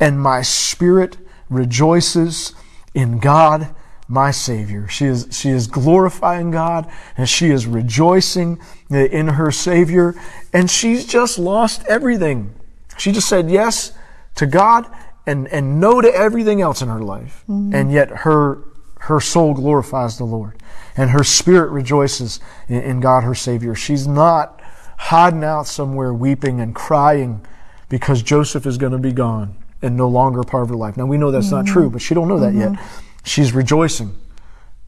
and 0.00 0.20
my 0.20 0.42
spirit 0.42 1.18
rejoices 1.48 2.54
in 2.94 3.18
God." 3.18 3.74
My 4.08 4.30
Savior. 4.30 4.88
She 4.88 5.06
is, 5.06 5.28
she 5.30 5.48
is 5.48 5.66
glorifying 5.66 6.50
God 6.50 6.90
and 7.16 7.26
she 7.26 7.50
is 7.50 7.66
rejoicing 7.66 8.60
in 8.90 9.28
her 9.28 9.50
Savior 9.50 10.14
and 10.52 10.70
she's 10.70 11.06
just 11.06 11.38
lost 11.38 11.82
everything. 11.88 12.52
She 12.98 13.12
just 13.12 13.26
said 13.26 13.50
yes 13.50 13.92
to 14.34 14.46
God 14.46 14.86
and, 15.26 15.48
and 15.48 15.80
no 15.80 16.00
to 16.00 16.12
everything 16.14 16.60
else 16.60 16.82
in 16.82 16.88
her 16.88 17.00
life. 17.00 17.44
Mm-hmm. 17.48 17.74
And 17.74 17.92
yet 17.92 18.10
her, 18.10 18.64
her 19.00 19.20
soul 19.20 19.54
glorifies 19.54 20.18
the 20.18 20.24
Lord 20.24 20.56
and 20.96 21.10
her 21.10 21.24
spirit 21.24 21.70
rejoices 21.70 22.40
in, 22.68 22.82
in 22.82 23.00
God, 23.00 23.24
her 23.24 23.34
Savior. 23.34 23.74
She's 23.74 24.06
not 24.06 24.60
hiding 24.98 25.44
out 25.44 25.66
somewhere 25.66 26.12
weeping 26.12 26.60
and 26.60 26.74
crying 26.74 27.44
because 27.88 28.22
Joseph 28.22 28.66
is 28.66 28.78
going 28.78 28.92
to 28.92 28.98
be 28.98 29.12
gone 29.12 29.56
and 29.80 29.96
no 29.96 30.08
longer 30.08 30.42
part 30.42 30.62
of 30.62 30.68
her 30.68 30.76
life. 30.76 30.96
Now 30.96 31.06
we 31.06 31.18
know 31.18 31.30
that's 31.30 31.50
not 31.50 31.64
mm-hmm. 31.64 31.72
true, 31.72 31.90
but 31.90 32.02
she 32.02 32.14
don't 32.14 32.28
know 32.28 32.38
that 32.38 32.54
yet. 32.54 32.70
Mm-hmm. 32.70 32.98
She's 33.24 33.52
rejoicing 33.52 34.14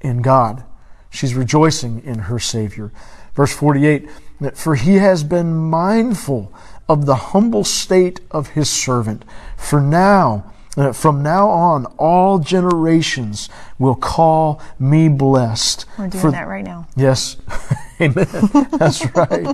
in 0.01 0.23
God. 0.23 0.65
She's 1.11 1.35
rejoicing 1.35 2.03
in 2.05 2.21
her 2.21 2.39
Savior. 2.39 2.93
Verse 3.35 3.55
48, 3.55 4.09
that, 4.41 4.57
for 4.57 4.75
he 4.75 4.97
has 4.97 5.25
been 5.25 5.55
mindful 5.55 6.53
of 6.89 7.07
the 7.07 7.17
humble 7.17 7.65
state 7.65 8.21
of 8.31 8.49
his 8.51 8.69
servant. 8.71 9.25
For 9.57 9.81
now 9.81 10.51
Uh, 10.77 10.91
from 10.93 11.23
now 11.23 11.49
on, 11.49 11.87
all 11.99 12.41
generations 12.41 13.49
will 13.79 13.95
call 13.95 14.59
me 14.77 15.09
blessed. 15.09 15.87
We're 15.97 16.09
doing 16.09 16.21
For- 16.23 16.31
that 16.33 16.49
right 16.49 16.65
now. 16.65 16.89
Yes. 16.97 17.37
Amen. 18.01 18.27
That's 18.73 19.07
right. 19.15 19.47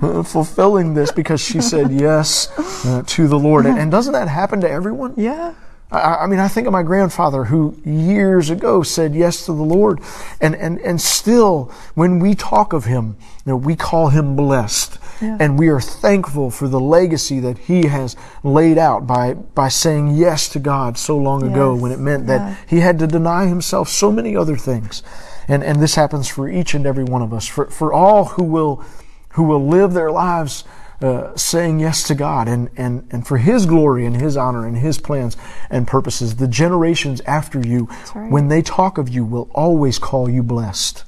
Uh, 0.00 0.22
Fulfilling 0.22 0.94
this 0.94 1.10
because 1.10 1.40
she 1.40 1.60
said 1.60 1.90
yes 1.90 2.46
uh, 2.86 3.02
to 3.08 3.26
the 3.26 3.36
Lord. 3.40 3.66
And, 3.66 3.76
and 3.76 3.90
doesn't 3.90 4.12
that 4.12 4.28
happen 4.28 4.60
to 4.60 4.70
everyone? 4.70 5.14
Yeah. 5.16 5.54
I, 5.90 6.16
I 6.16 6.26
mean, 6.26 6.38
I 6.38 6.48
think 6.48 6.66
of 6.66 6.72
my 6.72 6.82
grandfather 6.82 7.44
who 7.44 7.76
years 7.84 8.50
ago 8.50 8.82
said 8.82 9.14
yes 9.14 9.46
to 9.46 9.52
the 9.52 9.62
Lord. 9.62 10.00
And, 10.40 10.54
and, 10.54 10.78
and 10.80 11.00
still, 11.00 11.72
when 11.94 12.18
we 12.18 12.34
talk 12.34 12.72
of 12.72 12.84
him, 12.84 13.16
you 13.46 13.52
know, 13.52 13.56
we 13.56 13.74
call 13.76 14.08
him 14.08 14.36
blessed. 14.36 14.98
And 15.20 15.58
we 15.58 15.66
are 15.66 15.80
thankful 15.80 16.48
for 16.52 16.68
the 16.68 16.78
legacy 16.78 17.40
that 17.40 17.58
he 17.58 17.86
has 17.86 18.14
laid 18.44 18.78
out 18.78 19.04
by, 19.04 19.34
by 19.34 19.68
saying 19.68 20.14
yes 20.14 20.48
to 20.50 20.60
God 20.60 20.96
so 20.96 21.16
long 21.18 21.42
ago 21.42 21.74
when 21.74 21.90
it 21.90 21.98
meant 21.98 22.28
Yeah. 22.28 22.38
that 22.38 22.58
he 22.68 22.78
had 22.80 23.00
to 23.00 23.06
deny 23.08 23.46
himself 23.46 23.88
so 23.88 24.12
many 24.12 24.36
other 24.36 24.56
things. 24.56 25.02
And, 25.48 25.64
and 25.64 25.82
this 25.82 25.96
happens 25.96 26.28
for 26.28 26.48
each 26.48 26.72
and 26.74 26.86
every 26.86 27.02
one 27.02 27.20
of 27.20 27.32
us, 27.32 27.48
for, 27.48 27.68
for 27.68 27.92
all 27.92 28.26
who 28.26 28.44
will, 28.44 28.84
who 29.30 29.42
will 29.42 29.66
live 29.66 29.92
their 29.92 30.12
lives 30.12 30.62
uh, 31.00 31.36
saying 31.36 31.80
yes 31.80 32.02
to 32.04 32.14
God 32.14 32.48
and, 32.48 32.70
and, 32.76 33.06
and 33.10 33.26
for 33.26 33.38
His 33.38 33.66
glory 33.66 34.04
and 34.04 34.16
His 34.16 34.36
honor 34.36 34.66
and 34.66 34.76
His 34.76 34.98
plans 34.98 35.36
and 35.70 35.86
purposes. 35.86 36.36
The 36.36 36.48
generations 36.48 37.20
after 37.22 37.60
you, 37.60 37.88
right. 38.14 38.30
when 38.30 38.48
they 38.48 38.62
talk 38.62 38.98
of 38.98 39.08
you, 39.08 39.24
will 39.24 39.48
always 39.54 39.98
call 39.98 40.28
you 40.28 40.42
blessed 40.42 41.04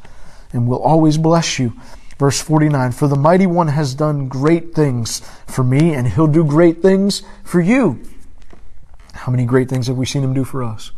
and 0.52 0.68
will 0.68 0.82
always 0.82 1.18
bless 1.18 1.58
you. 1.58 1.72
Verse 2.18 2.40
49 2.40 2.92
For 2.92 3.08
the 3.08 3.16
mighty 3.16 3.46
one 3.46 3.68
has 3.68 3.94
done 3.94 4.28
great 4.28 4.74
things 4.74 5.22
for 5.46 5.64
me, 5.64 5.94
and 5.94 6.06
he'll 6.06 6.26
do 6.26 6.44
great 6.44 6.82
things 6.82 7.22
for 7.42 7.60
you. 7.60 8.00
How 9.14 9.32
many 9.32 9.44
great 9.44 9.68
things 9.68 9.86
have 9.86 9.96
we 9.96 10.06
seen 10.06 10.22
him 10.22 10.34
do 10.34 10.44
for 10.44 10.62
us? 10.62 10.92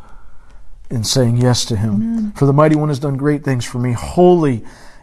In 0.90 1.04
saying 1.04 1.38
yes 1.38 1.64
to 1.66 1.76
him. 1.76 2.32
For 2.32 2.44
the 2.44 2.52
mighty 2.52 2.76
one 2.76 2.88
has 2.88 2.98
done 2.98 3.16
great 3.16 3.44
things 3.44 3.64
for 3.64 3.78
me. 3.78 3.92
Holy 3.92 4.64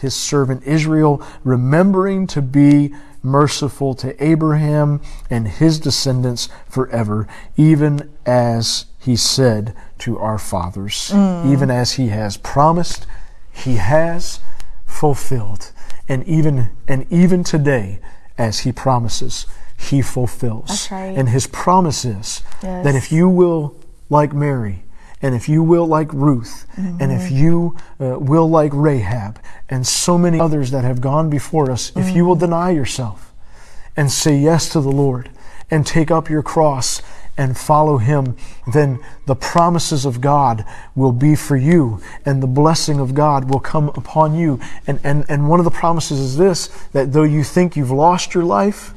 his 0.00 0.14
servant 0.14 0.62
Israel, 0.64 1.22
remembering 1.44 2.26
to 2.28 2.42
be 2.42 2.94
merciful 3.22 3.94
to 3.94 4.22
Abraham 4.22 5.00
and 5.28 5.46
his 5.46 5.78
descendants 5.78 6.48
forever, 6.68 7.28
even 7.56 8.10
as 8.24 8.86
he 8.98 9.16
said 9.16 9.74
to 9.98 10.18
our 10.18 10.38
fathers, 10.38 11.10
mm. 11.12 11.50
even 11.50 11.70
as 11.70 11.92
he 11.92 12.08
has 12.08 12.36
promised, 12.36 13.06
he 13.52 13.76
has 13.76 14.40
fulfilled. 14.86 15.72
And 16.08 16.24
even 16.24 16.70
and 16.88 17.06
even 17.10 17.44
today, 17.44 18.00
as 18.36 18.60
he 18.60 18.72
promises, 18.72 19.46
he 19.76 20.02
fulfills. 20.02 20.90
Right. 20.90 21.16
And 21.16 21.28
his 21.28 21.46
promise 21.46 22.04
is 22.04 22.42
Yes. 22.62 22.84
that 22.84 22.94
if 22.94 23.10
you 23.12 23.28
will, 23.28 23.74
like 24.10 24.32
Mary, 24.34 24.84
and 25.22 25.34
if 25.34 25.48
you 25.48 25.62
will, 25.62 25.86
like 25.86 26.12
Ruth, 26.12 26.66
and 26.76 26.98
Mm-hmm. 26.98 27.10
if 27.10 27.30
you 27.30 27.76
uh, 28.00 28.18
will, 28.18 28.48
like 28.48 28.72
Rahab, 28.74 29.38
and 29.68 29.86
so 29.86 30.16
many 30.16 30.40
others 30.40 30.70
that 30.70 30.84
have 30.84 31.00
gone 31.00 31.28
before 31.30 31.70
us, 31.70 31.92
if 31.96 32.14
you 32.14 32.24
will 32.24 32.34
Mm-hmm. 32.36 32.44
deny 32.44 32.70
yourself 32.70 33.32
and 33.96 34.10
say 34.10 34.36
yes 34.36 34.68
to 34.70 34.80
the 34.80 34.90
Lord 34.90 35.30
and 35.70 35.86
take 35.86 36.10
up 36.10 36.30
your 36.30 36.42
cross 36.42 37.02
and 37.36 37.56
follow 37.56 37.98
Him, 37.98 38.36
then 38.72 38.98
the 39.26 39.34
promises 39.36 40.04
of 40.04 40.20
God 40.20 40.64
will 40.94 41.12
be 41.12 41.34
for 41.34 41.56
you 41.56 42.00
and 42.26 42.42
the 42.42 42.46
blessing 42.46 42.98
of 43.00 43.14
God 43.14 43.48
will 43.50 43.60
come 43.60 43.88
upon 43.90 44.34
you. 44.36 44.60
And, 44.86 45.00
and, 45.04 45.24
and 45.28 45.48
one 45.48 45.58
of 45.60 45.64
the 45.64 45.70
promises 45.70 46.18
is 46.20 46.36
this 46.36 46.68
that 46.92 47.12
though 47.12 47.22
you 47.22 47.44
think 47.44 47.76
you've 47.76 47.90
lost 47.90 48.34
your 48.34 48.44
life, 48.44 48.92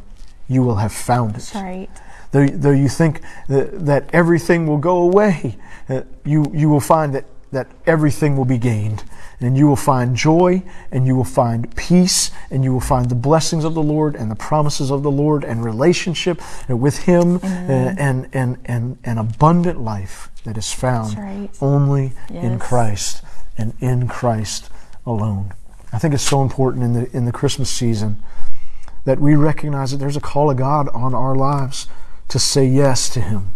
you 0.50 0.62
will 0.62 0.76
have 0.76 0.92
found 0.92 1.32
it 1.32 1.34
That's 1.36 1.56
right. 1.56 1.90
Though, 2.34 2.46
though 2.48 2.72
you 2.72 2.90
think 2.90 3.22
that, 3.48 3.86
that 3.86 4.10
everything 4.12 4.68
will 4.68 4.80
go 4.80 4.98
away, 4.98 5.56
uh, 5.88 6.02
you, 6.26 6.46
you 6.54 6.68
will 6.68 6.82
find 6.82 7.16
that, 7.16 7.26
that 7.54 7.68
everything 7.86 8.36
will 8.36 8.46
be 8.46 8.58
gained. 8.58 9.04
And 9.40 9.58
you 9.58 9.68
will 9.68 9.76
find 9.76 10.16
joy, 10.16 10.64
and 10.92 11.06
you 11.06 11.16
will 11.16 11.26
find 11.26 11.74
peace, 11.76 12.32
and 12.50 12.64
you 12.64 12.72
will 12.72 12.80
find 12.80 13.10
the 13.10 13.16
blessings 13.16 13.66
of 13.66 13.74
the 13.74 13.84
Lord 13.84 14.16
and 14.16 14.32
the 14.32 14.36
promises 14.36 14.90
of 14.90 15.04
the 15.04 15.12
Lord 15.12 15.44
and 15.44 15.64
relationship 15.64 16.42
uh, 16.70 16.78
with 16.78 17.00
Him 17.00 17.38
uh, 17.38 17.48
and, 17.48 18.30
and, 18.34 18.58
and, 18.66 18.98
and 19.04 19.20
abundant 19.20 19.82
life 19.82 20.30
that 20.46 20.58
is 20.58 20.72
found 20.74 21.18
right. 21.18 21.50
only 21.62 22.14
in 22.30 22.58
Christ 22.58 23.24
and 23.58 23.74
in 23.80 24.08
Christ 24.08 24.70
alone. 25.06 25.54
I 25.92 26.00
think 26.00 26.14
it's 26.14 26.24
so 26.24 26.42
important 26.42 26.84
in 26.84 26.94
the, 26.94 27.16
in 27.16 27.26
the 27.26 27.32
Christmas 27.32 27.70
season 27.70 28.24
that 29.06 29.20
we 29.20 29.36
recognize 29.36 29.92
that 29.92 29.98
there's 29.98 30.18
a 30.18 30.22
call 30.22 30.50
of 30.50 30.58
God 30.58 30.88
on 30.90 31.14
our 31.14 31.36
lives 31.36 31.88
to 32.34 32.40
say 32.40 32.66
yes 32.66 33.10
to 33.10 33.22
Him. 33.22 33.52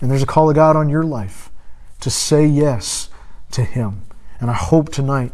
And 0.00 0.08
there's 0.08 0.22
a 0.22 0.26
call 0.26 0.48
of 0.48 0.54
God 0.54 0.76
on 0.76 0.88
your 0.88 1.02
life 1.02 1.50
to 1.98 2.10
say 2.10 2.46
yes 2.46 3.08
to 3.50 3.64
Him. 3.64 4.02
And 4.38 4.48
I 4.52 4.54
hope 4.54 4.92
tonight 4.92 5.32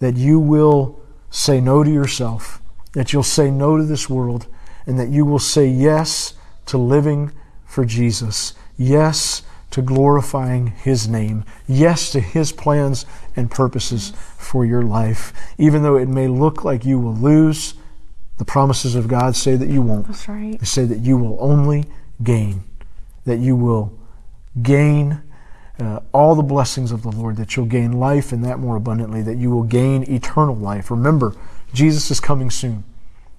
that 0.00 0.18
you 0.18 0.38
will 0.38 1.00
say 1.30 1.58
no 1.58 1.82
to 1.82 1.90
yourself, 1.90 2.60
that 2.92 3.14
you'll 3.14 3.22
say 3.22 3.50
no 3.50 3.78
to 3.78 3.82
this 3.82 4.10
world, 4.10 4.46
and 4.86 4.98
that 4.98 5.08
you 5.08 5.24
will 5.24 5.38
say 5.38 5.66
yes 5.68 6.34
to 6.66 6.76
living 6.76 7.32
for 7.64 7.86
Jesus. 7.86 8.52
Yes 8.76 9.40
to 9.70 9.80
glorifying 9.80 10.66
His 10.66 11.08
name. 11.08 11.46
Yes 11.66 12.12
to 12.12 12.20
His 12.20 12.52
plans 12.52 13.06
and 13.36 13.50
purposes 13.50 14.12
for 14.36 14.66
your 14.66 14.82
life. 14.82 15.32
Even 15.56 15.82
though 15.82 15.96
it 15.96 16.08
may 16.08 16.28
look 16.28 16.62
like 16.62 16.84
you 16.84 16.98
will 16.98 17.16
lose, 17.16 17.72
the 18.36 18.44
promises 18.44 18.94
of 18.94 19.08
God 19.08 19.34
say 19.34 19.56
that 19.56 19.70
you 19.70 19.80
won't. 19.80 20.08
That's 20.08 20.28
right. 20.28 20.60
They 20.60 20.66
say 20.66 20.84
that 20.84 20.98
you 20.98 21.16
will 21.16 21.38
only 21.40 21.86
gain, 22.22 22.62
that 23.24 23.38
you 23.38 23.56
will 23.56 23.92
gain 24.62 25.22
uh, 25.80 26.00
all 26.12 26.34
the 26.34 26.42
blessings 26.42 26.90
of 26.90 27.02
the 27.02 27.10
Lord, 27.12 27.36
that 27.36 27.54
you'll 27.56 27.66
gain 27.66 27.92
life 27.92 28.32
and 28.32 28.44
that 28.44 28.58
more 28.58 28.76
abundantly, 28.76 29.22
that 29.22 29.36
you 29.36 29.50
will 29.50 29.62
gain 29.62 30.02
eternal 30.10 30.56
life. 30.56 30.90
Remember, 30.90 31.34
Jesus 31.72 32.10
is 32.10 32.18
coming 32.20 32.50
soon, 32.50 32.82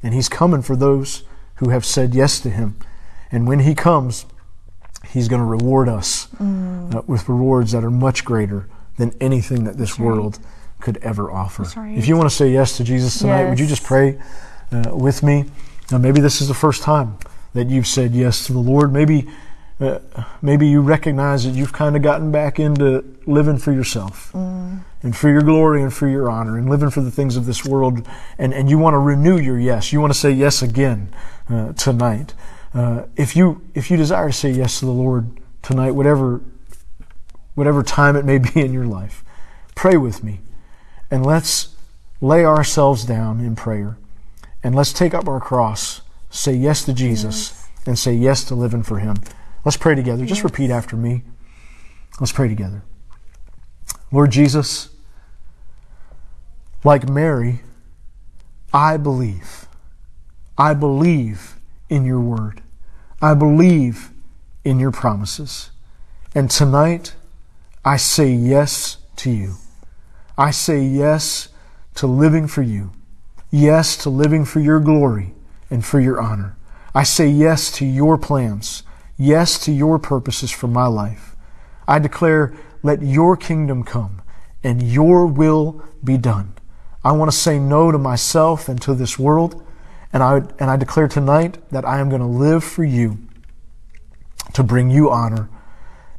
and 0.02 0.13
He's 0.13 0.30
coming 0.30 0.62
for 0.62 0.76
those 0.76 1.24
who 1.56 1.70
have 1.70 1.86
said 1.86 2.15
yes 2.15 2.39
to 2.42 2.50
Him. 2.50 2.78
And 3.32 3.48
when 3.48 3.60
He 3.60 3.76
comes, 3.76 4.26
He's 5.10 5.28
going 5.28 5.39
to 5.42 5.46
reward 5.46 5.89
us 5.89 6.28
uh, 6.39 7.02
with 7.08 7.28
rewards 7.28 7.72
that 7.74 7.84
are 7.84 7.92
much 7.92 8.24
greater 8.26 8.68
than 8.98 9.13
anything 9.20 9.63
that 9.63 9.78
this 9.78 9.96
Mm. 9.96 10.00
right. 10.00 10.06
world 10.06 10.39
could 10.80 10.98
ever 10.98 11.30
offer. 11.32 11.63
Right. 11.78 11.98
If 11.98 12.08
you 12.08 12.15
want 12.15 12.30
to 12.30 12.36
say 12.36 12.50
yes 12.52 12.78
to 12.78 12.84
Jesus 12.86 13.20
tonight, 13.20 13.50
would 13.50 13.60
you 13.60 13.68
just 13.68 13.84
pray 13.84 14.18
uh, 14.72 14.92
with 14.96 15.24
me? 15.24 15.46
Now, 15.92 15.98
maybe 15.98 16.22
this 16.22 16.39
is 16.42 16.48
the 16.48 16.54
first 16.54 16.84
time 16.84 17.18
that 17.53 17.69
you've 17.69 17.88
said 17.88 18.13
yes 18.13 18.45
to 18.47 18.53
the 18.53 18.59
Lord. 18.59 18.93
Maybe, 18.93 19.27
uh, 19.79 19.99
maybe 20.41 20.67
you 20.67 20.81
recognize 20.81 21.43
that 21.45 21.51
you've 21.51 21.73
kind 21.73 21.95
of 21.95 22.01
gotten 22.01 22.31
back 22.31 22.59
into 22.59 23.03
living 23.25 23.57
for 23.57 23.71
yourself 23.71 24.33
and 24.33 25.15
for 25.15 25.29
your 25.29 25.41
glory 25.41 25.81
and 25.81 25.93
for 25.93 26.07
your 26.07 26.29
honor 26.29 26.57
and 26.57 26.69
living 26.69 26.89
for 26.89 27.01
the 27.01 27.12
things 27.12 27.35
of 27.35 27.45
this 27.45 27.65
world. 27.65 28.07
And, 28.38 28.53
and 28.53 28.69
you 28.69 28.77
want 28.77 28.93
to 28.93 28.99
renew 28.99 29.38
your 29.38 29.59
yes. 29.59 29.91
You 29.93 29.99
want 30.01 30.13
to 30.13 30.19
say 30.19 30.31
yes 30.31 30.62
again 30.62 31.13
uh, 31.49 31.73
tonight. 31.73 32.33
Uh, 32.73 33.03
if 33.15 33.35
you 33.35 33.62
if 33.73 33.89
you 33.89 33.97
desire 33.97 34.27
to 34.27 34.33
say 34.33 34.51
yes 34.51 34.79
to 34.79 34.85
the 34.85 34.91
Lord 34.91 35.39
tonight, 35.63 35.91
whatever 35.91 36.41
whatever 37.55 37.81
time 37.83 38.15
it 38.15 38.25
may 38.25 38.38
be 38.38 38.62
in 38.62 38.71
your 38.71 38.85
life, 38.85 39.23
pray 39.75 39.97
with 39.97 40.23
me, 40.23 40.39
and 41.09 41.25
let's 41.25 41.75
lay 42.21 42.45
ourselves 42.45 43.05
down 43.05 43.39
in 43.39 43.55
prayer, 43.55 43.97
and 44.63 44.75
let's 44.75 44.93
take 44.93 45.13
up 45.15 45.27
our 45.27 45.39
cross, 45.39 46.01
say 46.30 46.54
yes 46.54 46.84
to 46.86 46.94
Jesus, 46.94 47.65
and 47.86 47.98
say 47.98 48.13
yes 48.13 48.44
to 48.46 48.56
living 48.56 48.84
for 48.84 49.00
Him. 49.00 49.15
Let's 49.65 49.78
pray 49.78 49.96
together. 49.96 50.26
Just 50.26 50.44
repeat 50.44 50.70
after 50.70 50.96
me. 50.96 51.24
Let's 52.20 52.32
pray 52.32 52.48
together. 52.48 52.84
Lord 54.12 54.32
Jesus, 54.32 54.90
like 56.84 57.10
Mary, 57.10 57.62
I 58.73 58.98
believe. 58.98 59.67
I 60.58 60.73
believe 60.73 61.56
in 61.90 62.06
your 62.06 62.19
word. 62.19 62.62
I 63.21 63.34
believe 63.34 64.12
in 64.63 64.80
your 64.80 64.92
promises. 64.92 65.71
And 66.36 66.50
tonight, 66.50 67.15
I 67.84 67.98
say 67.98 68.32
yes 68.32 68.98
to 69.17 69.32
you. 69.32 69.56
I 70.38 70.52
say 70.52 70.84
yes 70.84 71.50
to 71.96 72.08
living 72.08 72.48
for 72.48 72.62
you. 72.62 72.92
Yes 73.52 73.98
to 73.98 74.10
living 74.10 74.46
for 74.46 74.60
your 74.60 74.80
glory 74.80 75.34
and 75.70 75.86
for 75.86 76.00
your 76.00 76.20
honor. 76.20 76.58
I 76.94 77.04
say 77.04 77.28
yes 77.28 77.72
to 77.74 77.86
your 77.86 78.17
plans. 78.17 78.84
Yes 79.17 79.60
to 79.65 79.72
your 79.72 80.00
purposes 80.00 80.52
for 80.52 80.67
my 80.67 80.88
life. 80.88 81.36
I 81.88 82.00
declare 82.00 82.56
let 82.82 83.02
your 83.02 83.36
kingdom 83.36 83.84
come 83.84 84.22
and 84.63 84.82
your 84.82 85.26
will 85.26 85.84
be 86.04 86.17
done. 86.17 86.54
I 87.04 87.12
want 87.13 87.32
to 87.32 87.38
say 87.38 87.60
no 87.60 87.92
to 87.92 87.98
myself 87.98 88.70
and 88.70 88.82
to 88.82 88.94
this 88.94 89.17
world. 89.17 89.65
And 90.12 90.24
I, 90.24 90.38
and 90.60 90.72
I 90.72 90.76
declare 90.76 91.08
tonight 91.08 91.58
that 91.72 91.86
I 91.86 92.00
am 92.00 92.10
going 92.10 92.22
to 92.22 92.28
live 92.28 92.63
for 92.63 92.84
you, 92.84 93.20
to 94.54 94.63
bring 94.63 94.90
you 94.90 95.12
honor, 95.12 95.50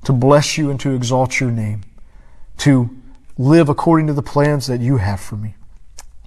to 0.05 0.13
bless 0.13 0.57
you 0.57 0.71
and 0.71 0.79
to 0.81 0.95
exalt 0.95 1.41
your 1.41 1.51
name, 1.51 1.83
to 2.59 2.91
live 3.37 3.69
according 3.69 4.07
to 4.07 4.13
the 4.13 4.23
plans 4.23 4.67
that 4.69 4.81
you 4.81 4.99
have 4.99 5.21
for 5.21 5.37
me. 5.37 5.55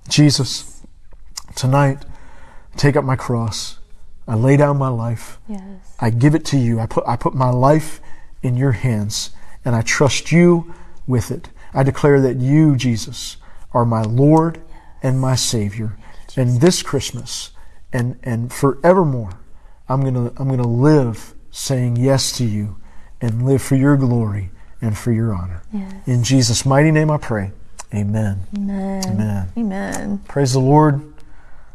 Jesus, 0.10 0.82
tonight, 1.56 2.04
take 2.76 2.96
up 2.96 3.04
my 3.04 3.16
cross. 3.16 3.80
I 4.28 4.36
lay 4.36 4.58
down 4.58 4.78
my 4.78 4.90
life. 4.90 5.40
Yes. 5.48 5.96
I 6.00 6.10
give 6.10 6.36
it 6.36 6.46
to 6.46 6.58
you. 6.58 6.80
I 6.80 6.86
put, 6.86 7.04
I 7.08 7.16
put 7.16 7.34
my 7.34 7.50
life 7.50 8.00
in 8.42 8.56
your 8.56 8.72
hands 8.72 9.32
and 9.66 9.76
I 9.76 9.82
trust 9.82 10.32
you 10.32 10.74
with 11.08 11.32
it. 11.32 11.50
I 11.74 11.84
declare 11.84 12.22
that 12.22 12.38
you, 12.38 12.76
Jesus, 12.76 13.38
are 13.74 13.86
my 13.86 14.04
Lord 14.04 14.62
and 15.02 15.20
my 15.20 15.36
Savior. 15.36 15.98
And 16.36 16.62
this 16.62 16.82
Christmas 16.82 17.52
and, 17.92 18.18
and 18.24 18.52
forevermore, 18.52 19.40
I'm 19.90 20.02
gonna, 20.02 20.32
I'm 20.38 20.50
gonna 20.50 20.68
live 20.68 21.36
saying 21.52 21.98
yes 21.98 22.32
to 22.38 22.46
you 22.46 22.78
and 23.22 23.46
live 23.46 23.62
for 23.62 23.76
your 23.76 23.98
glory 23.98 24.52
and 24.82 24.98
for 24.98 25.12
your 25.12 25.34
honor. 25.34 25.62
Yes. 25.72 25.94
In 26.08 26.24
Jesus' 26.24 26.66
mighty 26.66 26.92
name 26.92 27.12
I 27.12 27.18
pray. 27.18 27.52
Amen. 27.94 28.42
Amen. 28.58 29.04
Amen. 29.06 29.52
Amen. 29.56 30.18
Praise 30.28 30.54
the 30.54 30.60
Lord. 30.60 31.13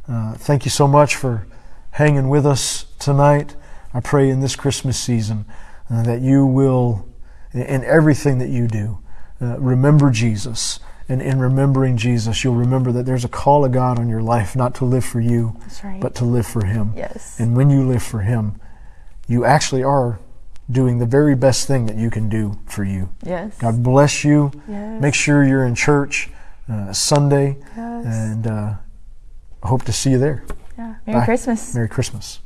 Uh, 0.08 0.34
thank 0.34 0.64
you 0.64 0.70
so 0.70 0.88
much 0.88 1.16
for 1.16 1.46
hanging 1.92 2.28
with 2.28 2.46
us 2.46 2.86
tonight. 2.98 3.54
I 3.92 4.00
pray 4.00 4.30
in 4.30 4.40
this 4.40 4.56
Christmas 4.56 4.98
season 4.98 5.44
uh, 5.90 6.02
that 6.02 6.20
you 6.20 6.46
will, 6.46 7.06
in 7.52 7.84
everything 7.84 8.38
that 8.38 8.48
you 8.48 8.68
do, 8.68 8.98
uh, 9.40 9.58
remember 9.58 10.10
Jesus. 10.10 10.80
And 11.10 11.22
in 11.22 11.38
remembering 11.38 11.96
Jesus, 11.96 12.44
you'll 12.44 12.54
remember 12.54 12.92
that 12.92 13.06
there's 13.06 13.24
a 13.24 13.28
call 13.28 13.64
of 13.64 13.72
God 13.72 13.98
on 13.98 14.08
your 14.08 14.20
life 14.20 14.54
not 14.54 14.74
to 14.76 14.84
live 14.84 15.04
for 15.04 15.20
you, 15.20 15.56
right. 15.82 16.00
but 16.00 16.14
to 16.16 16.24
live 16.26 16.46
for 16.46 16.66
Him. 16.66 16.92
Yes. 16.94 17.40
And 17.40 17.56
when 17.56 17.70
you 17.70 17.86
live 17.86 18.02
for 18.02 18.20
Him, 18.20 18.60
you 19.26 19.44
actually 19.44 19.82
are 19.82 20.20
doing 20.70 20.98
the 20.98 21.06
very 21.06 21.34
best 21.34 21.66
thing 21.66 21.86
that 21.86 21.96
you 21.96 22.10
can 22.10 22.28
do 22.28 22.58
for 22.66 22.84
you. 22.84 23.08
Yes. 23.24 23.56
God 23.58 23.82
bless 23.82 24.22
you. 24.22 24.52
Yes. 24.68 25.00
Make 25.00 25.14
sure 25.14 25.44
you're 25.44 25.64
in 25.64 25.74
church 25.74 26.28
uh, 26.70 26.92
Sunday, 26.92 27.56
Yes. 27.74 28.04
and 28.04 28.46
uh, 28.46 28.74
hope 29.62 29.84
to 29.84 29.92
see 29.92 30.10
you 30.10 30.18
there. 30.18 30.44
Yeah. 30.76 30.94
Merry 31.06 31.20
Bye. 31.20 31.24
Christmas. 31.24 31.74
Merry 31.74 31.88
Christmas. 31.88 32.40